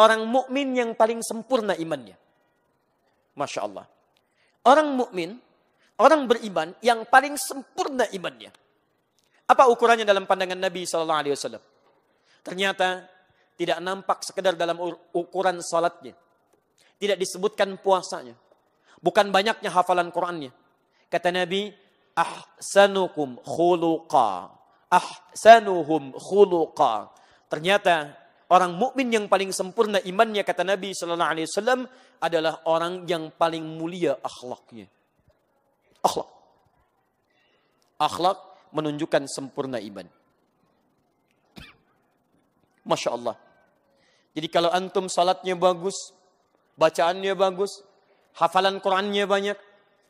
orang 0.00 0.24
mukmin 0.24 0.72
yang 0.72 0.90
paling 0.96 1.20
sempurna 1.20 1.76
imannya. 1.76 2.16
Masya 3.36 3.60
Allah. 3.68 3.84
Orang 4.64 4.96
mukmin 4.96 5.36
orang 6.00 6.24
beriman 6.24 6.72
yang 6.80 7.04
paling 7.04 7.36
sempurna 7.36 8.08
imannya. 8.08 8.48
Apa 9.50 9.68
ukurannya 9.68 10.08
dalam 10.08 10.24
pandangan 10.24 10.56
Nabi 10.56 10.88
sallallahu 10.88 11.20
alaihi 11.20 11.34
wasallam? 11.36 11.62
Ternyata 12.40 13.04
tidak 13.60 13.78
nampak 13.84 14.24
sekedar 14.24 14.56
dalam 14.56 14.80
ukuran 15.12 15.60
salatnya. 15.60 16.16
Tidak 16.96 17.16
disebutkan 17.20 17.76
puasanya. 17.80 18.32
Bukan 19.00 19.32
banyaknya 19.32 19.72
hafalan 19.72 20.12
Qurannya 20.12 20.52
Kata 21.10 21.34
Nabi, 21.34 21.74
ahsanukum 22.14 23.42
khuluqa. 23.42 24.54
Ahsanuhum 24.86 26.14
khuluqa. 26.14 27.10
Ternyata 27.50 28.14
orang 28.50 28.78
mukmin 28.78 29.10
yang 29.10 29.26
paling 29.26 29.50
sempurna 29.50 29.98
imannya 30.06 30.46
kata 30.46 30.62
Nabi 30.62 30.94
sallallahu 30.94 31.30
alaihi 31.34 31.46
wasallam 31.50 31.80
adalah 32.22 32.62
orang 32.70 33.06
yang 33.10 33.34
paling 33.34 33.66
mulia 33.66 34.14
akhlaknya. 34.22 34.86
Akhlak. 36.00 36.30
Akhlak 38.00 38.38
menunjukkan 38.72 39.26
sempurna 39.26 39.82
iman. 39.82 40.06
Masya 42.86 43.10
Allah. 43.12 43.36
Jadi 44.30 44.46
kalau 44.46 44.70
antum 44.70 45.10
salatnya 45.10 45.58
bagus, 45.58 46.14
bacaannya 46.78 47.34
bagus, 47.34 47.82
hafalan 48.38 48.78
Qurannya 48.78 49.26
banyak, 49.26 49.58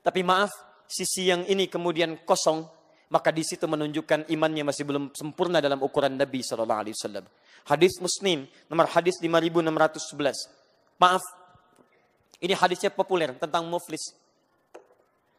tapi 0.04 0.20
maaf, 0.22 0.52
sisi 0.90 1.30
yang 1.30 1.46
ini 1.46 1.70
kemudian 1.70 2.18
kosong, 2.26 2.66
maka 3.14 3.30
di 3.30 3.46
situ 3.46 3.70
menunjukkan 3.70 4.26
imannya 4.26 4.66
masih 4.66 4.82
belum 4.82 5.14
sempurna 5.14 5.62
dalam 5.62 5.78
ukuran 5.78 6.18
Nabi 6.18 6.42
Shallallahu 6.42 6.80
Alaihi 6.82 6.94
Wasallam. 6.98 7.24
Hadis 7.70 8.02
Muslim 8.02 8.50
nomor 8.66 8.90
hadis 8.90 9.22
5611. 9.22 10.50
Maaf, 10.98 11.22
ini 12.42 12.54
hadisnya 12.58 12.90
populer 12.90 13.30
tentang 13.38 13.62
muflis. 13.70 14.12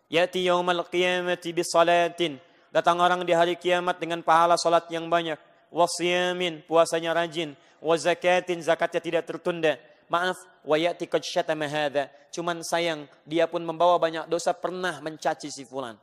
Yati 0.07 0.47
yaumal 0.47 0.87
qiyamati 0.87 1.51
bi 1.51 1.63
salatin. 1.63 2.39
Datang 2.71 3.03
orang 3.03 3.27
di 3.27 3.35
hari 3.35 3.59
kiamat 3.59 3.99
dengan 3.99 4.23
pahala 4.23 4.55
salat 4.55 4.87
yang 4.87 5.11
banyak. 5.11 5.35
Wasiyamin, 5.71 6.63
puasanya 6.67 7.11
rajin. 7.11 7.55
Wa 7.83 7.95
zakatin, 7.99 8.63
zakatnya 8.63 8.99
tidak 9.03 9.23
tertunda. 9.27 9.75
Maaf, 10.11 10.43
wa 10.67 10.75
yati 10.75 11.07
qad 11.07 11.23
syatama 11.23 11.71
hadha. 11.71 12.11
Cuman 12.35 12.59
sayang, 12.67 13.07
dia 13.23 13.47
pun 13.47 13.63
membawa 13.63 13.95
banyak 13.95 14.27
dosa 14.27 14.51
pernah 14.51 14.99
mencaci 14.99 15.47
si 15.47 15.63
fulan. 15.63 15.95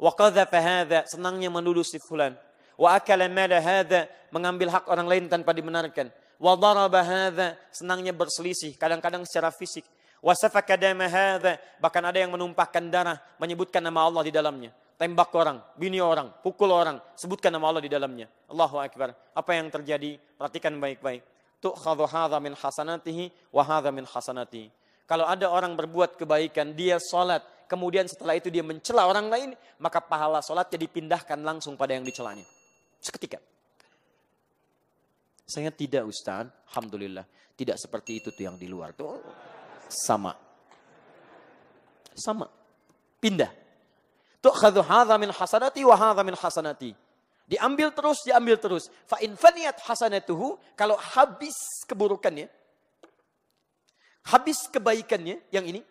Wa 0.00 0.16
qadhafa 0.16 0.56
hadha, 0.56 1.04
senangnya 1.04 1.52
menuduh 1.52 1.84
si 1.84 2.00
fulan. 2.00 2.32
Wa 2.80 2.96
akala 2.96 3.28
mala 3.28 3.60
hadha, 3.60 4.08
mengambil 4.32 4.72
hak 4.72 4.88
orang 4.88 5.04
lain 5.04 5.24
tanpa 5.28 5.52
dibenarkan. 5.52 6.08
Wa 6.40 6.56
daraba 6.56 7.04
hadha, 7.04 7.60
senangnya 7.68 8.16
berselisih, 8.16 8.72
kadang-kadang 8.80 9.28
secara 9.28 9.52
fisik 9.52 9.84
Wasafaka 10.22 10.78
dama 10.78 11.10
hadha. 11.10 11.58
Bahkan 11.82 12.02
ada 12.06 12.18
yang 12.22 12.30
menumpahkan 12.30 12.86
darah, 12.86 13.18
menyebutkan 13.42 13.82
nama 13.82 14.06
Allah 14.06 14.22
di 14.22 14.30
dalamnya. 14.30 14.70
Tembak 14.94 15.34
orang, 15.34 15.58
bini 15.74 15.98
orang, 15.98 16.30
pukul 16.46 16.70
orang, 16.70 17.02
sebutkan 17.18 17.50
nama 17.50 17.66
Allah 17.74 17.82
di 17.82 17.90
dalamnya. 17.90 18.30
Allahu 18.46 18.78
Akbar. 18.78 19.18
Apa 19.34 19.58
yang 19.58 19.66
terjadi? 19.66 20.14
Perhatikan 20.38 20.78
baik-baik. 20.78 21.26
Tu'khadhu 21.62 22.10
min 22.42 22.58
hasanatihi 22.58 23.30
wa 23.54 23.62
min 23.94 24.02
hasanatihi. 24.02 24.66
Kalau 25.06 25.28
ada 25.28 25.46
orang 25.46 25.78
berbuat 25.78 26.18
kebaikan, 26.18 26.74
dia 26.74 26.98
sholat, 26.98 27.44
kemudian 27.70 28.10
setelah 28.10 28.34
itu 28.34 28.50
dia 28.50 28.66
mencela 28.66 29.06
orang 29.06 29.30
lain, 29.30 29.50
maka 29.78 30.02
pahala 30.02 30.42
sholatnya 30.42 30.82
dipindahkan 30.82 31.38
langsung 31.38 31.78
pada 31.78 31.94
yang 31.94 32.02
dicelanya. 32.02 32.42
Seketika. 32.98 33.38
Saya 35.46 35.70
tidak 35.70 36.08
Ustaz, 36.08 36.48
Alhamdulillah. 36.72 37.28
Tidak 37.52 37.76
seperti 37.76 38.24
itu 38.24 38.32
tuh 38.32 38.48
yang 38.48 38.56
di 38.56 38.66
luar. 38.66 38.96
Tuh 38.96 39.20
sama. 39.86 40.32
Sama. 42.16 42.48
Pindah. 43.20 43.52
Tu'khadhu 44.42 44.82
hadha 44.82 45.14
min 45.20 45.30
hasanati 45.30 45.84
wa 45.84 45.94
min 46.24 46.34
hasanati. 46.34 46.90
Diambil 47.46 47.92
terus, 47.92 48.24
diambil 48.24 48.56
terus. 48.56 48.88
Fa 49.04 49.20
in 49.20 49.36
faniyat 49.36 49.82
hasanatuhu, 49.82 50.56
kalau 50.78 50.96
habis 50.96 51.84
keburukannya, 51.84 52.48
habis 54.32 54.70
kebaikannya 54.70 55.42
yang 55.52 55.66
ini, 55.66 55.82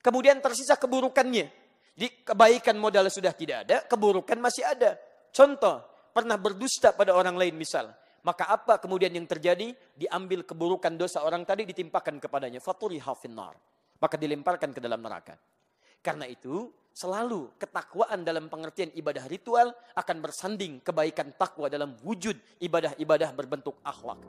kemudian 0.00 0.40
tersisa 0.40 0.74
keburukannya. 0.74 1.46
Jadi 1.94 2.08
kebaikan 2.24 2.80
modal 2.80 3.06
sudah 3.12 3.36
tidak 3.36 3.68
ada, 3.68 3.76
keburukan 3.84 4.40
masih 4.40 4.64
ada. 4.64 4.96
Contoh, 5.30 5.84
pernah 6.16 6.40
berdusta 6.40 6.96
pada 6.96 7.12
orang 7.14 7.36
lain 7.36 7.54
misal. 7.54 7.92
Maka 8.20 8.52
apa 8.52 8.76
kemudian 8.76 9.12
yang 9.12 9.24
terjadi? 9.24 9.72
Diambil 9.96 10.44
keburukan 10.44 10.92
dosa 10.96 11.24
orang 11.24 11.44
tadi 11.48 11.64
ditimpakan 11.64 12.20
kepadanya. 12.20 12.60
Faturi 12.60 13.00
hafinar. 13.00 13.56
Maka 14.00 14.16
dilemparkan 14.16 14.76
ke 14.76 14.80
dalam 14.80 15.00
neraka. 15.00 15.36
Karena 16.00 16.24
itu 16.28 16.72
selalu 16.90 17.54
ketakwaan 17.56 18.26
dalam 18.26 18.50
pengertian 18.52 18.90
ibadah 18.94 19.24
ritual 19.30 19.72
akan 19.96 20.16
bersanding 20.20 20.82
kebaikan 20.84 21.32
takwa 21.38 21.70
dalam 21.70 21.96
wujud 22.02 22.36
ibadah-ibadah 22.60 23.30
berbentuk 23.32 23.78
akhlak. 23.86 24.20